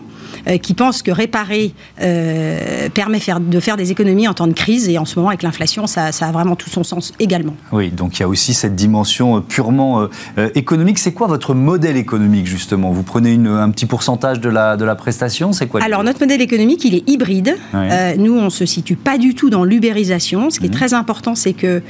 euh, 0.49 0.59
qui 0.59 0.75
pensent 0.75 1.03
que 1.03 1.11
réparer 1.11 1.73
euh, 2.01 2.89
permet 2.91 3.21
de 3.41 3.61
faire 3.61 3.77
des 3.77 3.91
économies 3.91 4.29
en 4.29 4.35
temps 4.35 4.47
de 4.47 4.53
crise. 4.53 4.89
Et 4.89 4.99
en 4.99 5.05
ce 5.05 5.19
moment, 5.19 5.29
avec 5.29 5.43
l'inflation, 5.43 5.87
ça, 5.87 6.07
a 6.09 6.33
vraiment 6.33 6.57
tout 6.57 6.71
son 6.71 6.85
sens 6.85 7.13
également. 7.19 7.55
Oui, 7.73 7.91
donc 7.91 8.19
il 8.19 8.21
y 8.21 8.25
a 8.25 8.29
aussi 8.29 8.55
cette 8.55 8.75
dimension 8.75 9.41
purement 9.43 10.09
économique. 10.55 10.99
C'est 10.99 11.13
quoi 11.13 11.27
votre 11.27 11.55
modèle 11.55 11.97
économique, 11.97 12.47
justement? 12.47 12.91
Vous 12.91 13.03
prenez 13.03 13.35
un 13.35 13.71
petit 13.71 13.87
pourcentage 13.87 14.41
de 14.41 14.49
la, 14.49 14.77
de 14.77 14.85
la 14.85 14.95
prestation? 14.95 15.53
C'est 15.53 15.67
quoi 15.67 15.83
Alors, 15.83 16.05
notre 16.05 16.21
modèle 16.21 16.43
économique, 16.43 16.85
il 16.85 16.95
est 16.95 17.09
hybride. 17.09 17.46
Euh, 17.75 18.15
nous, 18.17 18.37
on 18.39 18.51
se 18.51 18.67
situe 18.67 18.97
pas 18.97 19.19
du 19.19 19.35
tout 19.35 19.51
dans 19.51 19.65
l'ubérisation. 19.65 20.51
Ce 20.51 20.59
qui 20.59 20.67
est 20.67 20.69
mhm. 20.69 20.75
très 20.75 20.95
important, 20.95 21.35
c'est 21.35 21.53
que 21.53 21.83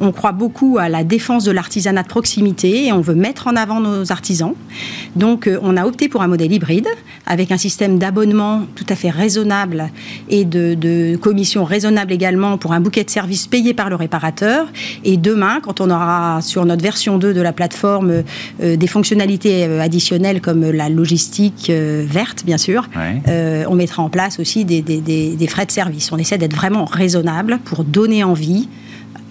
on 0.00 0.12
croit 0.12 0.32
beaucoup 0.32 0.78
à 0.78 0.88
la 0.88 1.04
défense 1.04 1.44
de 1.44 1.50
l'artisanat 1.50 2.02
de 2.02 2.08
proximité 2.08 2.86
et 2.86 2.92
on 2.92 3.00
veut 3.00 3.14
mettre 3.14 3.46
en 3.46 3.56
avant 3.56 3.80
nos 3.80 4.12
artisans. 4.12 4.54
Donc, 5.16 5.46
euh, 5.46 5.58
on 5.62 5.76
a 5.76 5.84
opté 5.86 6.08
pour 6.08 6.22
un 6.22 6.28
modèle 6.28 6.52
hybride 6.52 6.88
avec 7.26 7.50
un 7.50 7.56
système 7.56 7.98
d'abonnement 7.98 8.62
tout 8.74 8.86
à 8.88 8.94
fait 8.94 9.10
raisonnable 9.10 9.90
et 10.28 10.44
de, 10.44 11.16
commission 11.16 11.64
raisonnable 11.64 12.12
également 12.12 12.58
pour 12.58 12.72
un 12.72 12.80
bouquet 12.80 13.04
de 13.04 13.10
services 13.10 13.46
payé 13.46 13.74
par 13.74 13.90
le 13.90 13.96
réparateur. 13.96 14.66
Et 15.04 15.16
demain, 15.16 15.60
quand 15.62 15.80
on 15.80 15.90
aura 15.90 16.40
sur 16.42 16.64
notre 16.64 16.82
version 16.82 17.18
2 17.18 17.34
de 17.34 17.40
la 17.40 17.52
plateforme 17.52 18.22
euh, 18.62 18.76
des 18.76 18.86
fonctionnalités 18.86 19.64
euh, 19.64 19.80
additionnelles 19.80 20.40
comme 20.40 20.70
la 20.70 20.88
logistique 20.88 21.70
verte, 21.70 22.44
bien 22.44 22.58
sûr, 22.58 22.88
on 23.26 23.74
mettra 23.74 24.02
en 24.02 24.08
place 24.08 24.38
aussi 24.38 24.64
des 24.64 25.48
frais 25.48 25.66
de 25.66 25.70
service. 25.70 26.10
On 26.12 26.18
essaie 26.18 26.38
d'être 26.38 26.54
vraiment 26.54 26.84
raisonnable 26.84 27.58
pour 27.64 27.84
donner 27.84 28.24
envie 28.24 28.68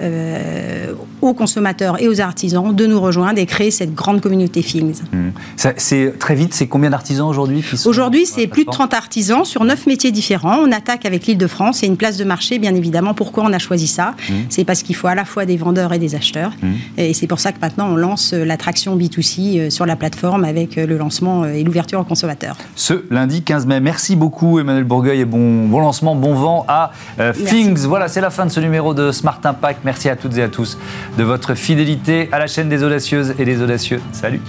euh, 0.02 0.94
aux 1.30 1.34
consommateurs 1.34 2.02
et 2.02 2.08
aux 2.08 2.22
artisans 2.22 2.76
de 2.76 2.86
nous 2.86 3.00
rejoindre 3.00 3.40
et 3.40 3.46
créer 3.46 3.72
cette 3.72 3.94
grande 3.94 4.22
communauté 4.22 4.62
Things. 4.62 5.02
Mmh. 5.12 5.30
C'est 5.78 6.18
très 6.20 6.36
vite, 6.36 6.54
c'est 6.54 6.68
combien 6.68 6.90
d'artisans 6.90 7.28
aujourd'hui 7.28 7.63
Aujourd'hui, 7.86 8.26
c'est 8.26 8.48
plus 8.48 8.66
de 8.66 8.70
30 8.70 8.94
artisans 8.94 9.46
sur 9.46 9.63
9 9.63 9.88
métiers 9.88 10.12
différents. 10.12 10.58
On 10.60 10.72
attaque 10.72 11.06
avec 11.06 11.26
l'île 11.28 11.38
de 11.38 11.48
France 11.48 11.84
et 11.84 11.88
une 11.88 11.98
place 11.98 12.18
de 12.18 12.24
marché, 12.24 12.60
bien 12.60 12.76
évidemment. 12.76 13.13
Pourquoi 13.13 13.44
on 13.44 13.54
a 13.54 13.60
choisi 13.60 13.88
ça? 13.88 14.16
Mmh. 14.30 14.34
C'est 14.50 14.63
parce 14.63 14.84
qu'il 14.84 14.96
faut 14.96 15.08
à 15.08 15.16
la 15.16 15.26
fois 15.26 15.46
des 15.46 15.58
vendeurs 15.58 15.94
et 15.94 16.00
des 16.00 16.16
acheteurs. 16.16 16.52
Mmh. 16.62 16.68
Et 16.98 17.13
c'est 17.13 17.28
pour 17.28 17.40
ça 17.40 17.52
que 17.52 17.60
maintenant, 17.62 17.90
on 17.90 17.96
lance 17.96 18.34
l'attraction 18.34 18.98
B2C 18.98 19.60
euh, 19.60 19.70
sur 19.70 19.86
la 19.86 19.96
plateforme 19.96 20.44
avec 20.44 20.78
euh, 20.78 20.86
le 20.86 20.98
lancement 20.98 21.46
et 21.46 21.63
l'ouverture 21.63 22.00
aux 22.00 22.04
consommateurs. 22.04 22.58
Ce 22.76 23.06
lundi 23.10 23.42
15 23.42 23.66
mai. 23.66 23.80
Merci 23.80 24.16
beaucoup, 24.16 24.60
Emmanuel 24.60 24.84
Bourgueil, 24.84 25.22
et 25.22 25.26
bon, 25.26 25.68
bon 25.68 25.80
lancement, 25.80 26.16
bon 26.16 26.34
vent 26.34 26.66
à 26.68 26.92
Things. 27.46 27.86
Voilà, 27.86 28.08
c'est 28.08 28.22
la 28.22 28.30
fin 28.30 28.46
de 28.46 28.52
ce 28.52 28.60
numéro 28.60 28.94
de 28.94 29.12
Smart 29.12 29.40
Impact. 29.44 29.82
Merci 29.84 30.10
à 30.10 30.16
toutes 30.16 30.38
et 30.38 30.44
à 30.44 30.48
tous 30.48 30.78
de 31.18 31.24
votre 31.24 31.56
fidélité 31.56 32.30
à 32.32 32.40
la 32.40 32.48
chaîne 32.48 32.70
des 32.70 32.84
audacieuses 32.84 33.34
et 33.40 33.46
des 33.46 33.62
audacieux. 33.62 34.00
Salut 34.12 34.42